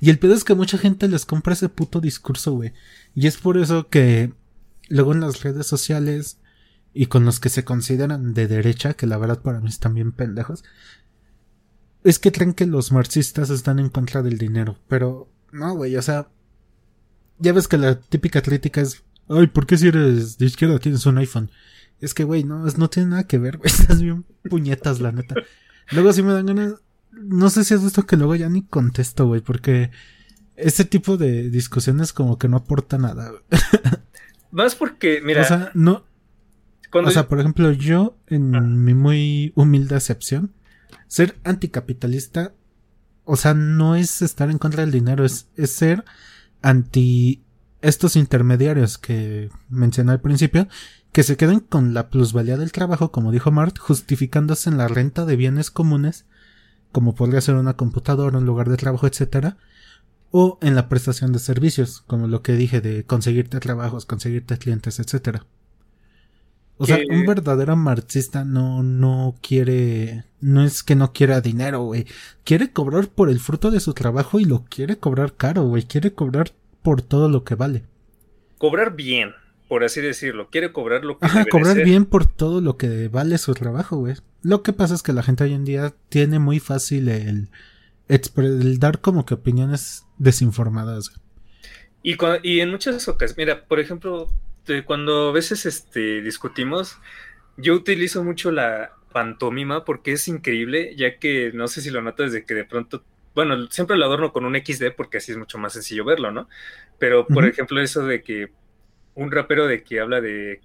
[0.00, 2.72] Y el pedo es que mucha gente les compra ese puto discurso, güey.
[3.14, 4.32] Y es por eso que
[4.88, 6.40] luego en las redes sociales
[6.92, 10.10] y con los que se consideran de derecha, que la verdad para mí están bien
[10.12, 10.64] pendejos,
[12.02, 14.78] es que creen que los marxistas están en contra del dinero.
[14.88, 16.28] Pero no, güey, o sea,
[17.38, 21.06] ya ves que la típica crítica es, ay, ¿por qué si eres de izquierda tienes
[21.06, 21.50] un iPhone?
[22.00, 25.36] Es que, güey, no, no tiene nada que ver, güey, estás bien puñetas, la neta.
[25.92, 26.74] Luego sí me dan ganas,
[27.12, 29.90] no sé si has visto que luego ya ni contesto, güey, porque
[30.56, 33.32] este tipo de discusiones como que no aporta nada.
[34.50, 35.42] Más porque, mira.
[35.42, 36.04] O sea, no.
[36.92, 38.60] O sea, por ejemplo, yo, en ah.
[38.60, 40.52] mi muy humilde acepción,
[41.08, 42.52] ser anticapitalista,
[43.24, 46.04] o sea, no es estar en contra del dinero, es, es ser
[46.64, 47.42] anti
[47.82, 50.66] estos intermediarios que mencioné al principio,
[51.12, 55.26] que se queden con la plusvalía del trabajo, como dijo Mart, justificándose en la renta
[55.26, 56.24] de bienes comunes,
[56.90, 59.58] como podría ser una computadora, un lugar de trabajo, etcétera,
[60.30, 64.98] o en la prestación de servicios, como lo que dije de conseguirte trabajos, conseguirte clientes,
[64.98, 65.44] etcétera.
[66.76, 72.06] O sea, un verdadero marxista no, no quiere, no es que no quiera dinero, güey.
[72.42, 75.84] Quiere cobrar por el fruto de su trabajo y lo quiere cobrar caro, güey.
[75.84, 76.50] Quiere cobrar
[76.82, 77.84] por todo lo que vale.
[78.58, 79.34] Cobrar bien,
[79.68, 80.48] por así decirlo.
[80.50, 84.16] Quiere cobrar lo que Ajá, cobrar bien por todo lo que vale su trabajo, güey.
[84.42, 87.50] Lo que pasa es que la gente hoy en día tiene muy fácil el,
[88.08, 91.12] el dar como que opiniones desinformadas.
[92.02, 94.28] Y, y en muchas ocasiones, mira, por ejemplo,
[94.64, 96.98] este, cuando a veces este, discutimos,
[97.58, 102.32] yo utilizo mucho la pantomima porque es increíble, ya que no sé si lo notas
[102.32, 103.04] de que de pronto,
[103.34, 106.48] bueno, siempre lo adorno con un XD porque así es mucho más sencillo verlo, ¿no?
[106.98, 108.52] Pero, por ejemplo, eso de que
[109.14, 110.62] un rapero de que habla de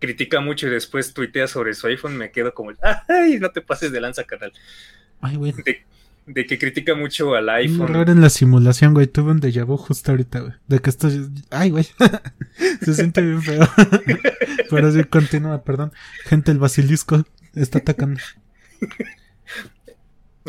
[0.00, 2.72] critica mucho y después tuitea sobre su iPhone, me quedo como,
[3.08, 4.52] ay, no te pases de lanza, canal.
[5.22, 5.52] Ay, güey.
[5.52, 5.86] De,
[6.34, 7.94] que critica mucho al iPhone.
[7.94, 9.06] Un en la simulación, güey.
[9.06, 10.52] Tuve un déjà vu justo ahorita, güey.
[10.68, 11.08] De que esto.
[11.50, 11.86] Ay, güey.
[12.82, 13.68] Se siente bien feo.
[14.70, 15.92] Pero sí, continúa, perdón.
[16.24, 17.24] Gente, el basilisco
[17.54, 18.20] está atacando.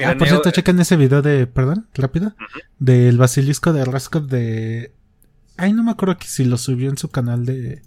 [0.03, 1.47] ah, por cierto, chequen ese video de.
[1.47, 2.35] Perdón, rápido.
[2.79, 4.93] Del basilisco de Raskov de.
[5.57, 7.81] Ay, no me acuerdo que si lo subió en su canal de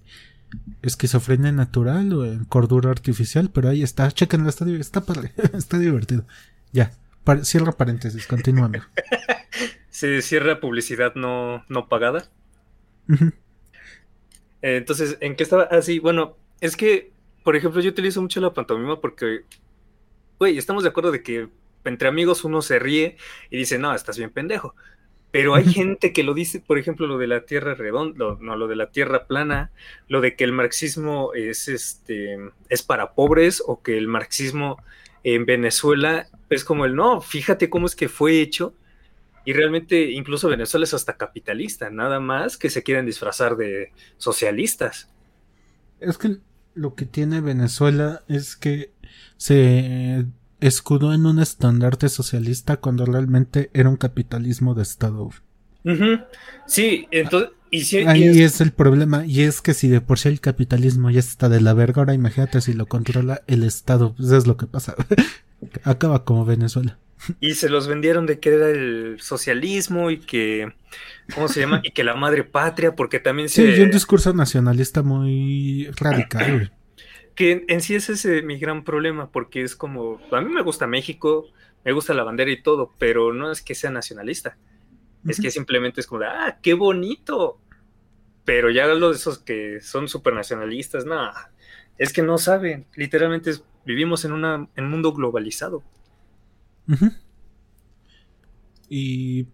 [0.82, 5.02] esquizofrenia natural o en cordura artificial, pero ahí está, chequenlo, está, está,
[5.54, 6.26] está divertido.
[6.72, 6.92] Ya,
[7.42, 8.70] cierra paréntesis, continúa.
[9.90, 12.28] Se cierra publicidad no, no pagada.
[14.60, 15.68] entonces, ¿en qué estaba?
[15.70, 17.12] Ah, sí, bueno, es que,
[17.44, 19.44] por ejemplo, yo utilizo mucho la pantomima porque,
[20.38, 21.48] güey, estamos de acuerdo de que
[21.84, 23.16] entre amigos uno se ríe
[23.50, 24.74] y dice, no, estás bien pendejo.
[25.30, 28.68] Pero hay gente que lo dice, por ejemplo, lo de la tierra redonda, no, lo
[28.68, 29.72] de la tierra plana,
[30.06, 34.80] lo de que el marxismo es este es para pobres o que el marxismo
[35.24, 38.74] en Venezuela es como el no, fíjate cómo es que fue hecho
[39.44, 45.10] y realmente incluso Venezuela es hasta capitalista, nada más que se quieren disfrazar de socialistas.
[46.00, 46.38] Es que
[46.74, 48.92] lo que tiene Venezuela es que
[49.36, 50.24] se
[50.60, 55.30] escudó en un estandarte socialista cuando realmente era un capitalismo de Estado.
[56.66, 57.50] Sí, entonces...
[57.70, 58.60] Y Ahí es...
[58.60, 61.74] el problema, y es que si de por sí el capitalismo ya está de la
[61.74, 64.94] verga, ahora imagínate si lo controla el Estado, pues es lo que pasa.
[65.82, 66.98] Acaba como Venezuela.
[67.40, 70.74] Y se los vendieron de que era el socialismo y que,
[71.34, 71.80] ¿cómo se llama?
[71.82, 73.74] Y que la madre patria, porque también se...
[73.74, 76.70] Sí, un discurso nacionalista muy radical
[77.34, 80.86] que en sí ese es mi gran problema, porque es como, a mí me gusta
[80.86, 81.46] México,
[81.84, 84.56] me gusta la bandera y todo, pero no es que sea nacionalista,
[85.26, 87.58] es que simplemente es como, de, ah, qué bonito,
[88.44, 91.50] pero ya los de esos que son supernacionalistas, nada,
[91.98, 95.82] es que no saben, literalmente vivimos en, una, en un mundo globalizado.
[98.88, 99.48] Y,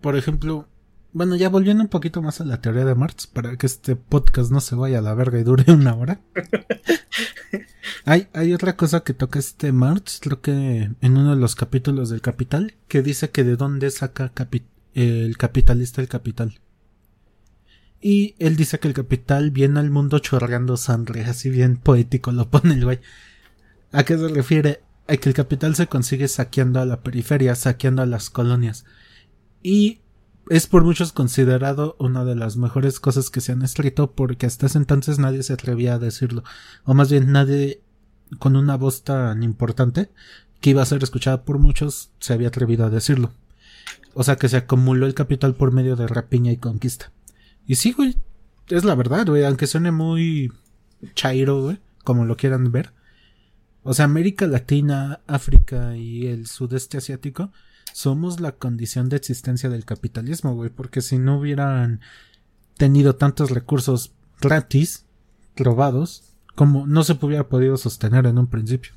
[0.00, 0.66] por ejemplo,
[1.12, 4.50] bueno, ya volviendo un poquito más a la teoría de Marx, para que este podcast
[4.50, 6.20] no se vaya a la verga y dure una hora.
[8.04, 12.10] hay, hay otra cosa que toca este Marx, creo que en uno de los capítulos
[12.10, 14.32] del Capital, que dice que de dónde saca
[14.94, 16.58] el capitalista el capital.
[18.00, 22.50] Y él dice que el capital viene al mundo chorreando sangre, así bien poético lo
[22.50, 23.00] pone el güey.
[23.94, 24.82] ¿A qué se refiere?
[25.06, 28.84] A que el capital se consigue saqueando a la periferia, saqueando a las colonias.
[29.62, 30.00] Y
[30.50, 34.66] es por muchos considerado una de las mejores cosas que se han escrito porque hasta
[34.66, 36.42] ese entonces nadie se atrevía a decirlo.
[36.82, 37.82] O más bien nadie
[38.40, 40.10] con una voz tan importante
[40.60, 43.30] que iba a ser escuchada por muchos se había atrevido a decirlo.
[44.14, 47.12] O sea que se acumuló el capital por medio de rapiña y conquista.
[47.64, 48.16] Y sí, güey,
[48.70, 50.52] es la verdad, güey, aunque suene muy
[51.14, 52.92] chairo, güey, como lo quieran ver.
[53.84, 57.52] O sea, América Latina, África y el sudeste asiático
[57.92, 62.00] somos la condición de existencia del capitalismo, güey, porque si no hubieran
[62.76, 65.04] tenido tantos recursos gratis,
[65.54, 68.92] robados, como no se hubiera podido sostener en un principio.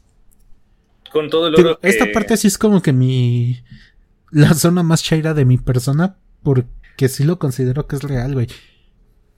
[1.11, 3.61] Con todo el oro Esta parte sí es como que mi...
[4.31, 8.47] la zona más chaira de mi persona, porque sí lo considero que es real, güey.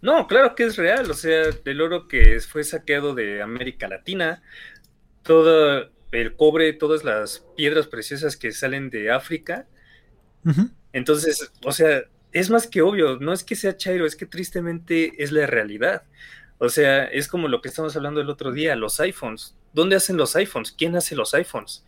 [0.01, 4.41] No, claro que es real, o sea, el oro que fue saqueado de América Latina,
[5.29, 9.67] todo el cobre, todas las piedras preciosas que salen de África.
[10.91, 12.01] Entonces, o sea,
[12.31, 16.01] es más que obvio, no es que sea Chairo, es que tristemente es la realidad.
[16.57, 19.55] O sea, es como lo que estamos hablando el otro día, los iPhones.
[19.71, 20.71] ¿Dónde hacen los iPhones?
[20.71, 21.85] ¿Quién hace los iPhones?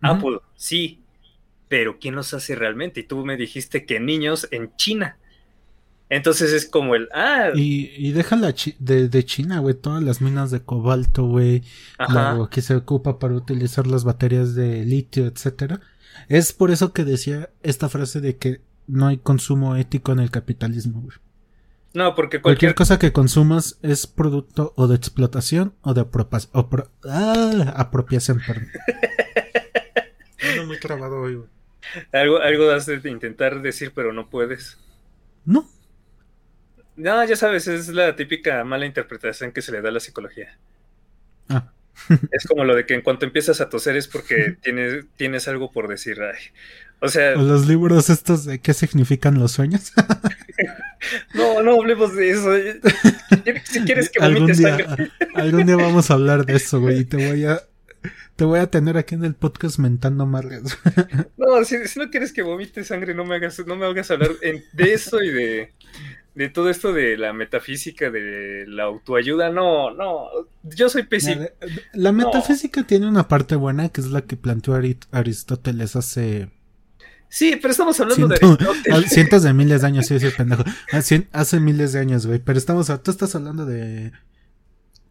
[0.00, 1.02] Apple, sí,
[1.68, 3.00] pero ¿quién los hace realmente?
[3.00, 5.18] Y tú me dijiste que niños en China.
[6.10, 7.50] Entonces es como el, ah.
[7.54, 11.62] Y, y deja la de, de, China, güey, todas las minas de cobalto, güey,
[11.98, 15.80] lo que se ocupa para utilizar las baterías de litio, etcétera.
[16.28, 20.30] Es por eso que decía esta frase de que no hay consumo ético en el
[20.30, 21.16] capitalismo, güey.
[21.94, 22.74] No, porque cualquier...
[22.74, 26.66] cosa que consumas es producto o de explotación o de apropiación.
[27.08, 28.68] ah, apropiación, perdón.
[30.66, 31.48] muy trabado hoy, güey.
[32.12, 34.78] Algo, algo has de intentar decir, pero no puedes.
[35.44, 35.68] No,
[36.96, 40.56] no, ya sabes, es la típica mala interpretación que se le da a la psicología.
[41.48, 41.70] Ah.
[42.30, 45.72] es como lo de que en cuanto empiezas a toser es porque tienes, tienes algo
[45.72, 46.18] por decir.
[47.00, 47.34] O sea.
[47.34, 49.92] los libros estos de qué significan los sueños.
[51.34, 52.50] no, no hablemos de eso.
[53.64, 54.78] Si quieres que algún día,
[55.34, 57.00] algún día vamos a hablar de eso, güey.
[57.00, 57.60] Y te voy a.
[58.36, 60.76] Te voy a tener aquí en el podcast mentando margas.
[61.36, 64.92] no, si, no quieres que vomite sangre, no me hagas, no me hagas hablar de
[64.92, 65.72] eso y de
[66.34, 70.26] de todo esto de la metafísica, de la autoayuda, no, no,
[70.64, 71.46] yo soy pésimo.
[71.92, 74.74] La, metafísica tiene una parte buena que es la que planteó
[75.12, 76.50] Aristóteles hace...
[77.28, 79.10] Sí, pero estamos hablando de Aristóteles.
[79.12, 80.64] Cientos de miles de años, sí, sí, pendejo.
[81.32, 84.12] Hace, miles de años, güey, pero estamos, tú estás hablando de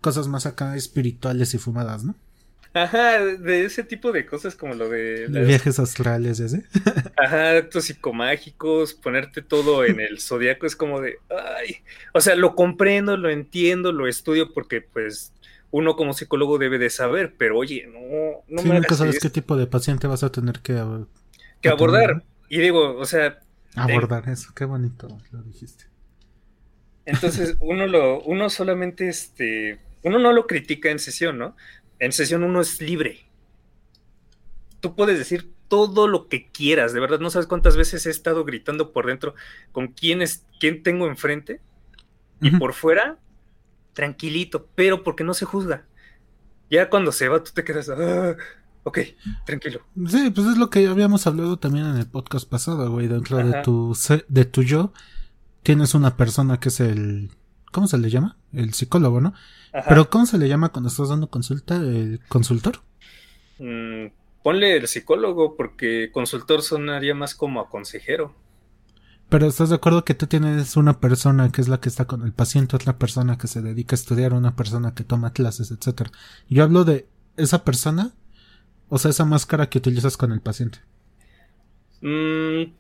[0.02, 2.16] cosas más acá espirituales y fumadas, ¿no?
[2.74, 5.28] Ajá, de ese tipo de cosas como lo de...
[5.28, 6.64] Viajes astrales, ese.
[7.18, 11.18] Ajá, actos psicomágicos, ponerte todo en el zodiaco es como de...
[11.30, 11.78] Ay,
[12.14, 15.34] o sea, lo comprendo, lo entiendo, lo estudio porque pues
[15.70, 18.44] uno como psicólogo debe de saber, pero oye, no...
[18.48, 20.82] no sí, nunca sabes qué tipo de paciente vas a tener que...
[21.62, 22.24] Que abordar.
[22.50, 23.40] Y digo, o sea...
[23.76, 25.86] Abordar eso, qué bonito lo dijiste.
[27.06, 31.56] Entonces, uno lo, uno solamente este, uno no lo critica en sesión, ¿no?
[32.04, 33.26] En sesión uno es libre.
[34.82, 38.44] Tú puedes decir todo lo que quieras, de verdad, no sabes cuántas veces he estado
[38.44, 39.36] gritando por dentro
[39.72, 41.62] con quién, es, quién tengo enfrente
[42.42, 43.20] y por fuera,
[43.94, 45.86] tranquilito, pero porque no se juzga.
[46.70, 48.36] Ya cuando se va, tú te quedas, ah,
[48.84, 49.00] ok,
[49.46, 49.80] tranquilo.
[50.10, 53.62] Sí, pues es lo que habíamos hablado también en el podcast pasado, güey, dentro de
[53.62, 53.98] tu,
[54.28, 54.92] de tu yo,
[55.64, 57.32] tienes una persona que es el,
[57.74, 58.38] ¿cómo se le llama?
[58.54, 59.34] El psicólogo, ¿no?
[59.90, 61.76] Pero ¿cómo se le llama cuando estás dando consulta?
[61.76, 62.80] ¿El consultor?
[63.60, 64.06] Mm,
[64.42, 68.34] ponle el psicólogo porque consultor sonaría más como a consejero.
[69.30, 72.22] Pero estás de acuerdo que tú tienes una persona que es la que está con
[72.24, 76.12] el paciente, otra persona que se dedica a estudiar, una persona que toma clases, etcétera.
[76.50, 78.14] Yo hablo de esa persona,
[78.90, 80.80] o sea, esa máscara que utilizas con el paciente.
[82.02, 82.74] Mm,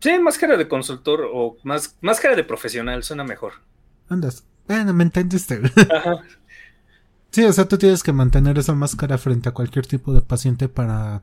[0.00, 3.54] sí, máscara de consultor o más, máscara de profesional, suena mejor.
[4.12, 4.44] Andas.
[4.68, 5.60] Bueno, me entendiste.
[7.32, 10.68] Sí, o sea, tú tienes que mantener esa máscara frente a cualquier tipo de paciente
[10.68, 11.22] para,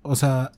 [0.00, 0.52] o sea,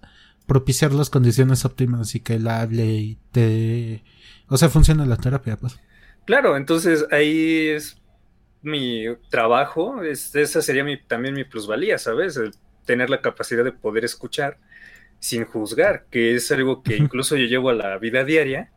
[0.47, 4.05] propiciar las condiciones óptimas y que él hable y te,
[4.49, 5.81] o sea, funciona la terapia, pues.
[6.25, 8.01] Claro, entonces ahí es
[8.63, 12.39] mi trabajo, es, esa sería mi, también mi plusvalía, ¿sabes?
[12.85, 14.59] tener la capacidad de poder escuchar
[15.19, 18.71] sin juzgar, que es algo que incluso yo llevo a la vida diaria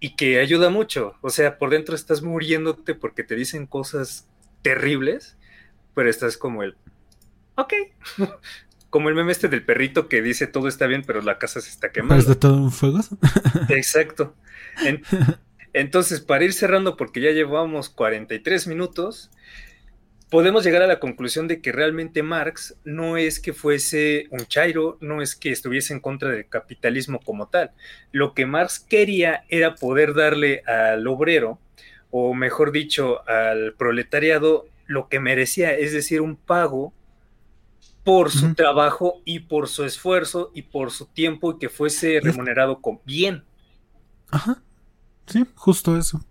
[0.00, 1.14] y que ayuda mucho.
[1.20, 4.26] O sea, por dentro estás muriéndote porque te dicen cosas
[4.62, 5.36] terribles,
[5.94, 6.76] pero estás como el,
[7.56, 7.72] ok,
[8.90, 11.70] como el meme este del perrito que dice todo está bien, pero la casa se
[11.70, 12.22] está quemando.
[12.22, 13.00] ¿Es de todo un fuego?
[13.68, 14.34] Exacto.
[15.72, 19.30] entonces, para ir cerrando, porque ya llevamos 43 minutos,
[20.30, 24.98] podemos llegar a la conclusión de que realmente Marx no es que fuese un chairo,
[25.00, 27.70] no es que estuviese en contra del capitalismo como tal.
[28.12, 31.58] Lo que Marx quería era poder darle al obrero,
[32.10, 36.92] o mejor dicho, al proletariado, lo que merecía, es decir, un pago
[38.04, 42.80] por su trabajo y por su esfuerzo y por su tiempo y que fuese remunerado
[42.80, 43.44] con bien.
[44.30, 44.62] Ajá.
[45.26, 46.24] Sí, justo eso.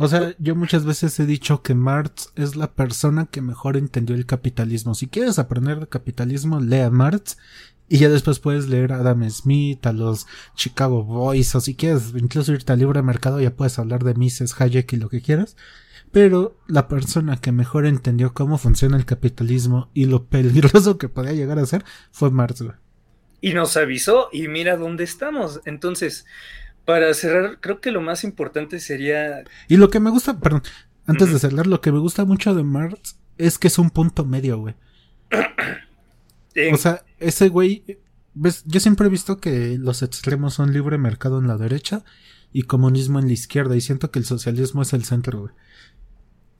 [0.00, 4.14] O sea, yo muchas veces he dicho que Marx es la persona que mejor entendió
[4.14, 4.94] el capitalismo.
[4.94, 7.36] Si quieres aprender de capitalismo, lea Marx
[7.88, 12.12] y ya después puedes leer a Adam Smith, a los Chicago Boys, o si quieres
[12.14, 15.56] incluso irte al libre mercado, ya puedes hablar de Mises, Hayek y lo que quieras.
[16.12, 21.32] Pero la persona que mejor entendió cómo funciona el capitalismo y lo peligroso que podía
[21.32, 22.62] llegar a ser fue Marx.
[23.40, 25.60] Y nos avisó y mira dónde estamos.
[25.64, 26.24] Entonces,
[26.88, 29.44] para cerrar, creo que lo más importante sería.
[29.68, 30.62] Y lo que me gusta, perdón,
[31.04, 34.24] antes de cerrar, lo que me gusta mucho de Marx es que es un punto
[34.24, 34.74] medio, güey.
[36.72, 37.84] O sea, ese güey.
[38.32, 38.64] ¿ves?
[38.64, 42.04] Yo siempre he visto que los extremos son libre mercado en la derecha
[42.54, 43.76] y comunismo en la izquierda.
[43.76, 45.52] Y siento que el socialismo es el centro, güey.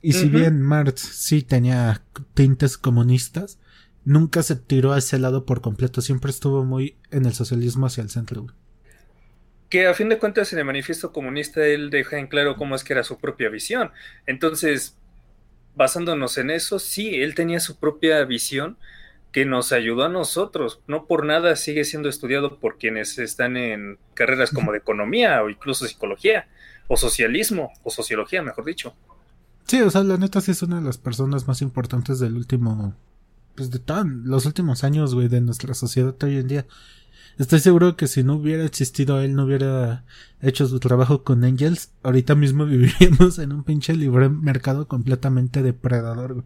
[0.03, 2.03] Y si bien Marx sí tenía
[2.35, 3.57] tintes comunistas,
[4.05, 6.01] nunca se tiró a ese lado por completo.
[6.01, 8.58] Siempre estuvo muy en el socialismo hacia el centro, güey
[9.69, 12.83] que a fin de cuentas en el manifiesto comunista él deja en claro cómo es
[12.83, 13.91] que era su propia visión.
[14.25, 14.97] Entonces,
[15.75, 18.77] basándonos en eso, sí, él tenía su propia visión
[19.31, 20.81] que nos ayudó a nosotros.
[20.87, 25.49] No por nada sigue siendo estudiado por quienes están en carreras como de economía o
[25.49, 26.47] incluso psicología
[26.87, 28.95] o socialismo o sociología, mejor dicho.
[29.67, 32.95] Sí, o sea, la neta sí es una de las personas más importantes del último,
[33.55, 36.65] pues de tan, los últimos años, güey, de nuestra sociedad hoy en día.
[37.39, 40.03] Estoy seguro que si no hubiera existido él, no hubiera
[40.41, 46.43] hecho su trabajo con Angels, ahorita mismo viviríamos en un pinche libre mercado completamente depredador.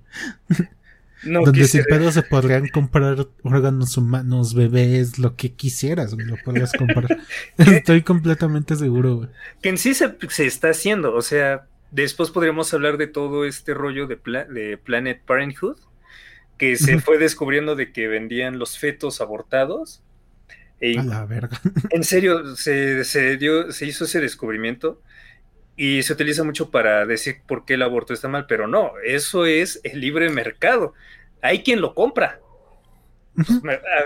[1.23, 7.17] donde sin pedo se podrían comprar órganos humanos, bebés, lo que quisieras, lo podrías comprar.
[7.57, 9.29] Estoy completamente seguro, güey.
[9.63, 10.15] Que en sí se,
[10.45, 15.77] está haciendo, o sea, después podríamos hablar de todo este rollo de, de Planet Parenthood,
[16.59, 20.03] que se fue descubriendo de que vendían los fetos abortados
[20.97, 21.59] a la verga.
[21.89, 25.01] En serio, se, se, dio, se hizo ese descubrimiento
[25.75, 29.45] y se utiliza mucho para decir por qué el aborto está mal, pero no, eso
[29.45, 30.93] es el libre mercado.
[31.41, 32.39] Hay quien lo compra.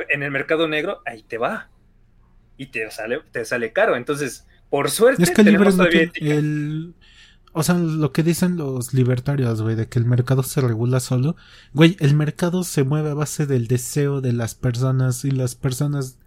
[0.09, 1.69] en el mercado negro, ahí te va.
[2.57, 3.95] Y te sale, te sale caro.
[3.95, 6.95] Entonces, por suerte, es que el libre el,
[7.51, 11.35] O sea, lo que dicen los libertarios, güey, de que el mercado se regula solo.
[11.73, 16.17] Güey, el mercado se mueve a base del deseo de las personas y las personas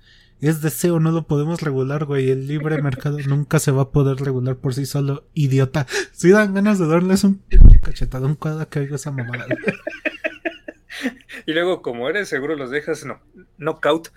[0.49, 2.31] es deseo, no lo podemos regular, güey.
[2.31, 5.87] El libre mercado nunca se va a poder regular por sí solo, idiota.
[6.13, 7.43] Si dan ganas de darles un
[7.83, 9.47] cachetadón cada que oiga esa mamada.
[11.47, 13.21] y luego, como eres, seguro los dejas no,
[13.59, 14.09] knockout.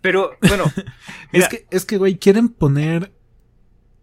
[0.00, 0.64] Pero, bueno.
[1.32, 3.12] es que, es que, güey, quieren poner.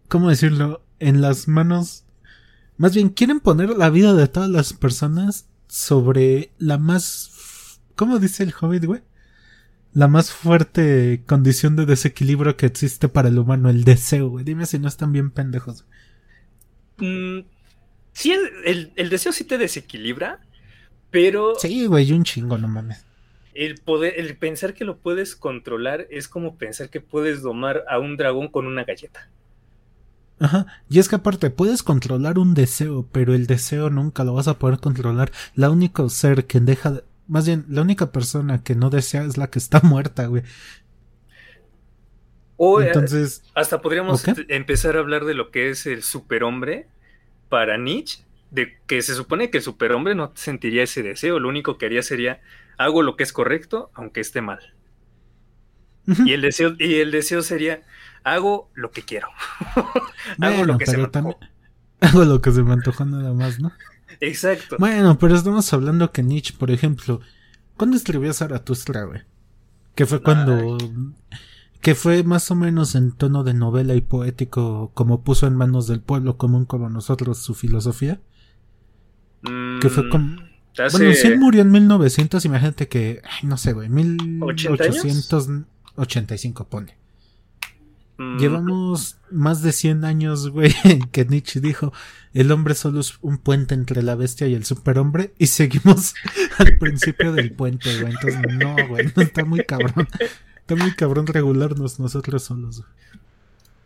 [0.08, 0.82] ¿Cómo decirlo?
[0.98, 2.04] En las manos.
[2.76, 7.80] Más bien, quieren poner la vida de todas las personas sobre la más.
[7.94, 9.02] ¿Cómo dice el hobbit, güey?
[9.92, 14.44] La más fuerte condición de desequilibrio que existe para el humano, el deseo, güey.
[14.44, 15.84] Dime si no están bien pendejos.
[16.98, 17.40] Mm,
[18.12, 18.34] sí,
[18.64, 20.40] el, deseo sí te desequilibra,
[21.10, 21.54] pero...
[21.58, 23.04] Sí, güey, un chingo, no mames.
[23.54, 27.98] El, poder, el pensar que lo puedes controlar es como pensar que puedes domar a
[27.98, 29.28] un dragón con una galleta.
[30.38, 34.48] Ajá, y es que aparte puedes controlar un deseo, pero el deseo nunca lo vas
[34.48, 35.32] a poder controlar.
[35.54, 39.48] La único ser que deja, más bien, la única persona que no desea es la
[39.48, 40.42] que está muerta, güey.
[42.56, 46.88] O eh, Entonces, hasta podríamos empezar a hablar de lo que es el superhombre
[47.48, 51.78] para Nietzsche, de que se supone que el superhombre no sentiría ese deseo, lo único
[51.78, 52.40] que haría sería
[52.76, 54.74] hago lo que es correcto, aunque esté mal.
[56.06, 57.80] y, el deseo, y el deseo sería
[58.24, 59.28] hago lo que quiero.
[60.40, 61.08] hago lo que se me
[62.00, 63.72] Hago lo que se me antoja nada más, ¿no?
[64.20, 64.76] Exacto.
[64.78, 67.20] Bueno, pero estamos hablando que Nietzsche, por ejemplo,
[67.76, 69.22] ¿cuándo escribió Zaratustra, güey?
[69.94, 70.78] Que fue cuando...
[71.80, 75.86] Que fue más o menos en tono de novela y poético, como puso en manos
[75.86, 78.20] del pueblo común como nosotros su filosofía.
[79.42, 80.36] que fue mm, como...
[80.92, 86.99] Bueno, si él murió en 1900, imagínate que, no sé, güey, 1885 pone.
[88.20, 88.36] Mm.
[88.36, 90.74] Llevamos más de 100 años, güey,
[91.10, 91.90] que Nietzsche dijo,
[92.34, 96.14] el hombre solo es un puente entre la bestia y el superhombre y seguimos
[96.58, 98.12] al principio del puente, güey.
[98.12, 100.06] Entonces, no, güey, no está muy cabrón.
[100.54, 102.84] Está muy cabrón regularnos nosotros solos.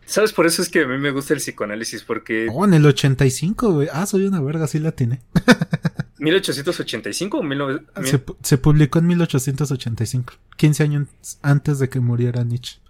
[0.05, 0.33] ¿Sabes?
[0.33, 2.47] Por eso es que a mí me gusta el psicoanálisis, porque...
[2.51, 3.87] Oh, en el 85, güey.
[3.89, 5.21] Ah, soy una verga, sí la tiene.
[6.19, 8.09] ¿1885 o 1900?
[8.09, 11.07] Se, se publicó en 1885, 15 años
[11.41, 12.81] antes de que muriera Nietzsche.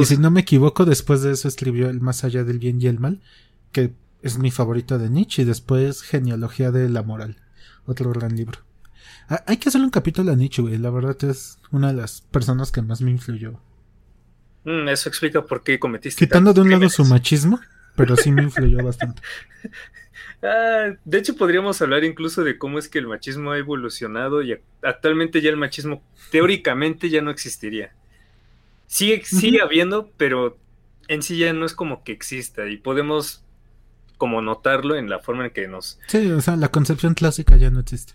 [0.00, 2.86] Y si no me equivoco, después de eso escribió El más allá del bien y
[2.86, 3.20] el mal,
[3.72, 7.36] que es mi favorito de Nietzsche, y después Genealogía de la moral,
[7.86, 8.60] otro gran libro.
[9.28, 10.78] Ah, hay que hacerle un capítulo a Nietzsche, güey.
[10.78, 13.60] La verdad es una de las personas que más me influyó.
[14.64, 16.26] Mm, eso explica por qué cometiste.
[16.26, 17.60] Quitando de un lado su machismo,
[17.96, 19.22] pero sí me influyó bastante.
[20.42, 24.54] Ah, de hecho, podríamos hablar incluso de cómo es que el machismo ha evolucionado y
[24.82, 27.94] actualmente ya el machismo teóricamente ya no existiría.
[28.86, 30.58] Sigue, sigue habiendo, pero
[31.08, 33.44] en sí ya no es como que exista y podemos
[34.16, 35.98] como notarlo en la forma en que nos...
[36.06, 38.14] Sí, o sea, la concepción clásica ya no existe.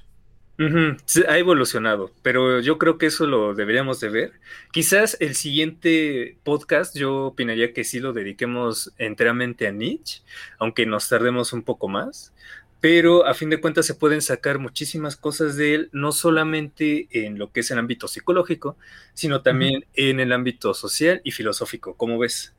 [1.27, 4.33] ha evolucionado, pero yo creo que eso lo deberíamos de ver.
[4.71, 10.21] Quizás el siguiente podcast yo opinaría que sí lo dediquemos enteramente a Nietzsche,
[10.57, 12.33] aunque nos tardemos un poco más
[12.81, 17.37] pero a fin de cuentas se pueden sacar muchísimas cosas de él, no solamente en
[17.37, 18.77] lo que es el ámbito psicológico,
[19.13, 21.95] sino también en el ámbito social y filosófico.
[21.95, 22.53] ¿Cómo ves?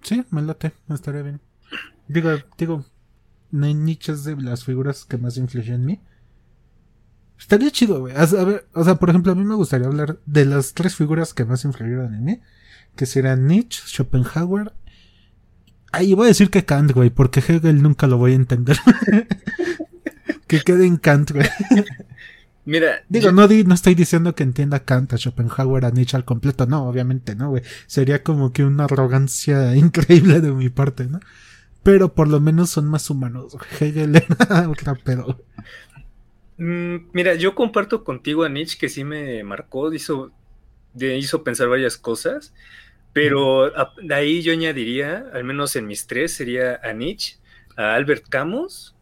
[0.00, 1.40] Sí, me late, estaría bien.
[2.08, 2.84] Digo, digo,
[3.50, 6.00] Nietzsche es de las figuras que más influyen en mí.
[7.38, 8.14] Estaría chido, güey.
[8.16, 11.34] A ver, o sea, por ejemplo, a mí me gustaría hablar de las tres figuras
[11.34, 12.40] que más influyeron en mí,
[12.96, 14.72] que serían Nietzsche, Schopenhauer
[15.92, 18.78] Ahí voy a decir que Kant, güey, porque Hegel nunca lo voy a entender.
[20.46, 21.46] que quede en Kant, güey.
[22.64, 23.02] Mira.
[23.08, 26.66] Digo, no, no estoy diciendo que entienda Kant, a Schopenhauer, a Nietzsche al completo.
[26.66, 27.62] No, obviamente no, güey.
[27.86, 31.20] Sería como que una arrogancia increíble de mi parte, ¿no?
[31.82, 33.56] Pero por lo menos son más humanos.
[33.80, 35.42] Hegel era otra pedo.
[36.58, 40.30] Mm, mira, yo comparto contigo a Nietzsche que sí me marcó, hizo,
[40.94, 42.54] hizo pensar varias cosas.
[43.12, 43.70] Pero
[44.02, 47.36] de ahí yo añadiría, al menos en mis tres, sería a Nietzsche,
[47.76, 48.94] a Albert Camus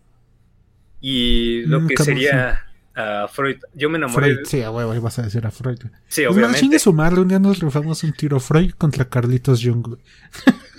[1.01, 3.59] y lo mm, que sería a Freud.
[3.75, 4.35] Yo me enamoré.
[4.35, 5.79] Freud, sí, a huevo, vas a decir a Freud.
[6.09, 6.61] Sí, pues obviamente.
[6.61, 9.97] Chingue sumarle, un día nos rifamos un tiro Freud contra Carlitos Jung.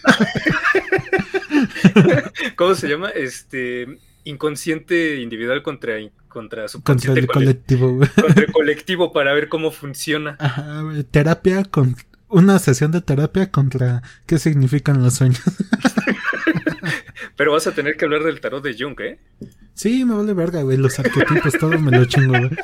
[2.56, 3.10] ¿Cómo se llama?
[3.10, 5.96] Este inconsciente individual contra
[6.28, 10.38] contra contra el colectivo, contra el colectivo para ver cómo funciona.
[10.40, 11.96] Ajá, terapia con
[12.32, 15.42] una sesión de terapia contra qué significan los sueños.
[17.36, 19.20] Pero vas a tener que hablar del tarot de Jung, ¿eh?
[19.74, 20.78] Sí, me vale verga, güey.
[20.78, 22.52] Los arquetipos, todo me lo chingo, güey.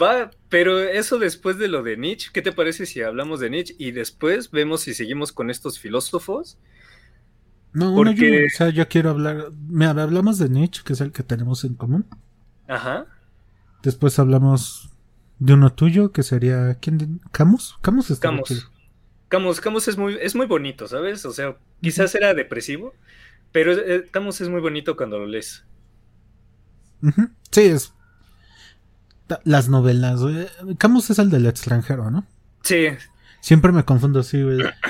[0.00, 3.74] Va, pero eso después de lo de Nietzsche, ¿qué te parece si hablamos de Nietzsche
[3.78, 6.58] y después vemos si seguimos con estos filósofos?
[7.72, 8.40] No, Porque...
[8.40, 9.52] yo, o sea, yo quiero hablar.
[9.68, 12.06] Me hablamos de Nietzsche, que es el que tenemos en común.
[12.68, 13.06] Ajá.
[13.82, 14.90] Después hablamos
[15.38, 16.74] de uno tuyo, que sería.
[16.80, 17.20] ¿Quién?
[17.32, 17.78] ¿Camus?
[17.82, 18.70] Camus está Camus.
[19.28, 21.24] Camus, Camus es muy, es muy bonito, ¿sabes?
[21.26, 22.94] O sea, quizás era depresivo,
[23.52, 25.64] pero eh, Camus es muy bonito cuando lo lees.
[27.50, 27.92] Sí, es
[29.44, 30.20] las novelas.
[30.78, 32.26] Camus es el del extranjero, ¿no?
[32.62, 32.88] Sí.
[33.40, 34.38] Siempre me confundo, sí,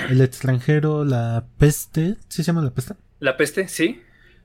[0.08, 2.16] El extranjero, la peste.
[2.28, 2.94] ¿Sí se llama la peste?
[3.20, 4.02] La peste, sí.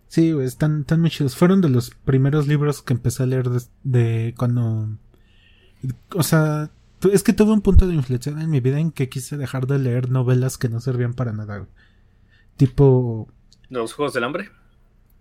[0.08, 1.36] Sí, güey, están, están muy chidos.
[1.36, 3.50] Fueron de los primeros libros que empecé a leer
[3.84, 4.90] de, cuando.
[6.14, 6.70] O sea,
[7.12, 9.80] es que tuve un punto de inflexión en mi vida en que quise dejar de
[9.80, 11.66] leer novelas que no servían para nada,
[12.58, 13.28] Tipo.
[13.70, 14.50] ¿Los Juegos del Hambre?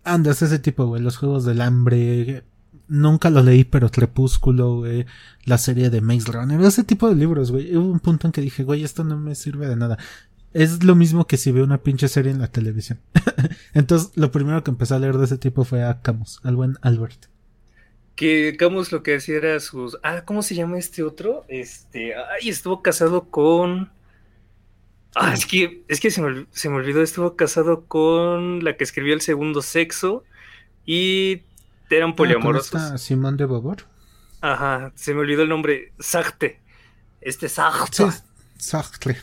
[0.05, 1.01] Andas, ese tipo, güey.
[1.01, 2.45] Los Juegos del Hambre,
[2.89, 5.07] nunca lo leí, pero Crepúsculo, güey,
[5.45, 7.75] la serie de Maze Runner, ese tipo de libros, güey.
[7.77, 9.97] Hubo un punto en que dije, güey, esto no me sirve de nada.
[10.53, 12.99] Es lo mismo que si veo una pinche serie en la televisión.
[13.73, 16.77] Entonces, lo primero que empecé a leer de ese tipo fue a Camus, al buen
[16.83, 17.27] Albert.
[18.21, 19.97] Que Camus lo que decía era sus.
[20.03, 21.47] Ah, ¿cómo se llama este otro?
[21.49, 22.15] Este.
[22.15, 23.91] Ay, estuvo casado con.
[25.15, 28.85] Ah, es que, es que se me, se me olvidó, estuvo casado con la que
[28.85, 30.23] escribió El Segundo Sexo
[30.85, 31.45] y
[31.89, 33.01] eran ah, poliamorosos.
[33.01, 33.87] Simón de Bobor?
[34.43, 35.95] Ajá, se me olvidó el nombre.
[35.99, 36.61] Sartre.
[37.23, 38.05] Este Sartre.
[38.59, 39.17] Sartre.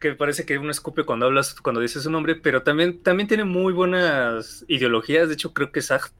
[0.00, 3.44] Que parece que uno escupe cuando hablas, cuando dices su nombre, pero también, también tiene
[3.44, 5.28] muy buenas ideologías.
[5.28, 6.12] De hecho, creo que Sartre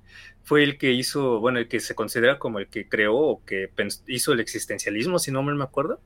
[0.45, 3.71] fue el que hizo, bueno, el que se considera como el que creó o que
[4.07, 6.01] hizo el existencialismo, si no me acuerdo.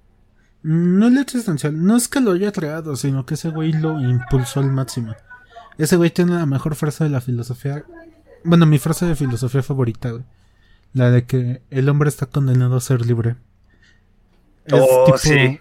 [0.63, 4.61] No el existencial, no es que lo haya creado, sino que ese güey lo impulsó
[4.61, 5.15] al máximo.
[5.77, 7.85] Ese güey tiene la mejor frase de la filosofía
[8.45, 10.25] bueno, mi frase de filosofía favorita, güey.
[10.93, 13.37] La de que el hombre está condenado a ser libre.
[14.71, 15.59] oh, sí.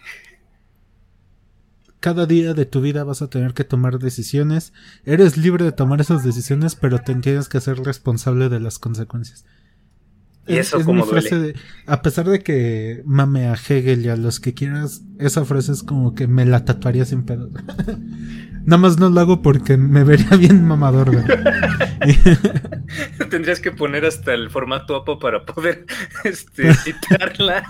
[2.03, 4.73] Cada día de tu vida vas a tener que tomar decisiones.
[5.05, 9.45] Eres libre de tomar esas decisiones, pero te tienes que ser responsable de las consecuencias.
[10.45, 14.17] Y eso es, como frase de, a pesar de que mame a Hegel y a
[14.17, 17.49] los que quieras, esa frase es como que me la tatuaría sin pedo.
[18.65, 21.09] Nada más no lo hago porque me vería bien mamador.
[23.29, 25.85] Tendrías que poner hasta el formato APA para poder
[26.25, 27.63] este, citarla.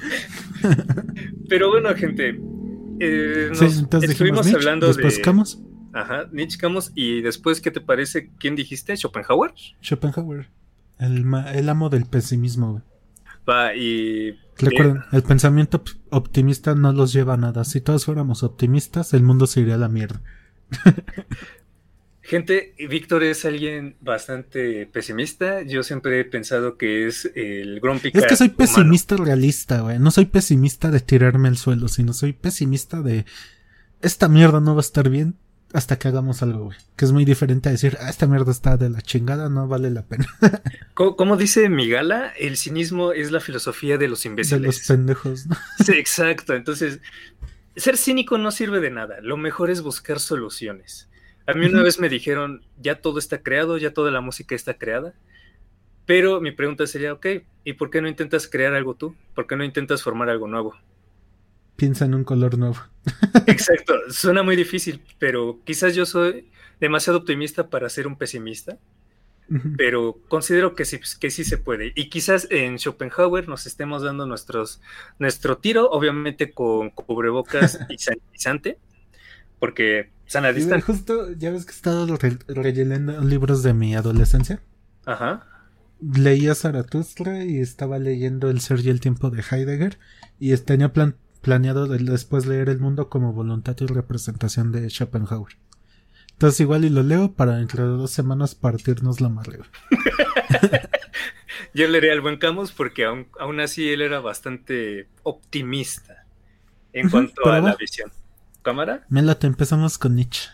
[1.48, 2.40] Pero bueno, gente.
[3.00, 3.52] Eh,
[4.02, 5.22] estuvimos hablando después de.
[5.22, 5.60] Camus.
[5.94, 6.92] Ajá, Nietzsche Camus.
[6.96, 8.32] Y después, ¿qué te parece?
[8.40, 8.96] ¿Quién dijiste?
[8.96, 9.54] ¿Schopenhauer?
[9.82, 10.50] Schopenhauer.
[11.00, 12.84] El, el amo del pesimismo, güey.
[13.48, 14.38] Va, y.
[14.58, 17.64] Recuerden, el pensamiento optimista no los lleva a nada.
[17.64, 20.22] Si todos fuéramos optimistas, el mundo se iría a la mierda.
[22.24, 25.62] Gente, Víctor es alguien bastante pesimista.
[25.62, 30.00] Yo siempre he pensado que es el Grumpy Es que soy pesimista realista, güey.
[30.00, 33.26] No soy pesimista de tirarme al suelo, sino soy pesimista de
[34.02, 35.36] esta mierda no va a estar bien
[35.74, 36.78] hasta que hagamos algo, güey.
[36.96, 39.90] Que es muy diferente a decir, ah, esta mierda está de la chingada, no vale
[39.90, 40.28] la pena.
[40.94, 44.62] como, dice Migala, el cinismo es la filosofía de los imbéciles.
[44.62, 45.58] De los pendejos, ¿no?
[45.84, 46.54] Sí, exacto.
[46.54, 47.00] Entonces,
[47.76, 49.20] ser cínico no sirve de nada.
[49.22, 51.10] Lo mejor es buscar soluciones.
[51.46, 54.76] A mí una vez me dijeron, ya todo está creado, ya toda la música está
[54.78, 55.14] creada.
[56.06, 57.28] Pero mi pregunta sería, ok,
[57.64, 59.16] ¿y por qué no intentas crear algo tú?
[59.36, 60.76] ¿Por qué no intentas formar algo nuevo?
[61.76, 62.78] Piensa en un color nuevo.
[63.48, 68.78] Exacto, suena muy difícil, pero quizás yo soy demasiado optimista para ser un pesimista
[69.78, 71.92] pero considero que sí, que sí se puede.
[71.96, 74.82] Y quizás en Schopenhauer nos estemos dando nuestros,
[75.20, 78.78] nuestro tiro, obviamente con cubrebocas y sanitizante,
[79.60, 80.86] porque sana distancia.
[80.86, 82.18] Justo, ya ves que he estado
[82.48, 84.62] rellenando libros de mi adolescencia.
[85.06, 85.48] Ajá.
[86.02, 90.00] Leía Zaratustra y estaba leyendo El ser y el tiempo de Heidegger
[90.40, 90.92] y tenía
[91.42, 95.58] planeado después leer El mundo como voluntad y representación de Schopenhauer.
[96.34, 99.60] Entonces igual y lo leo para dentro de dos semanas partirnos la madre.
[101.74, 106.26] Yo leeré al buen Camus porque aún, aún, así él era bastante optimista
[106.92, 108.12] en cuanto a la visión.
[108.64, 109.06] ¿Cámara?
[109.10, 110.50] Me late, empezamos con Nietzsche.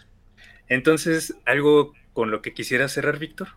[0.68, 3.50] Entonces, ¿algo con lo que quisiera cerrar, Víctor?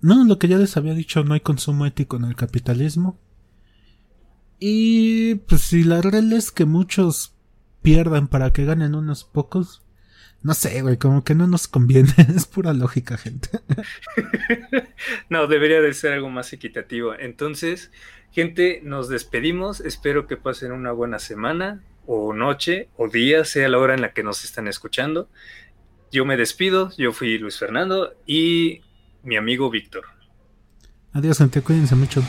[0.00, 3.18] No, lo que ya les había dicho, no hay consumo ético en el capitalismo.
[4.58, 7.34] Y pues si la regla es que muchos
[7.82, 9.82] pierdan para que ganen unos pocos,
[10.42, 12.12] No sé, güey, como que no nos conviene.
[12.36, 13.48] Es pura lógica, gente.
[15.30, 17.14] no, debería de ser algo más equitativo.
[17.14, 17.90] Entonces,
[18.30, 19.80] gente, nos despedimos.
[19.80, 24.12] Espero que pasen una buena semana, o noche, o día, sea la hora en la
[24.12, 25.28] que nos están escuchando.
[26.10, 26.92] Yo me despido.
[26.96, 28.82] Yo fui Luis Fernando y
[29.22, 30.04] mi amigo Víctor.
[31.12, 31.60] Adiós, gente.
[31.62, 32.22] Cuídense mucho.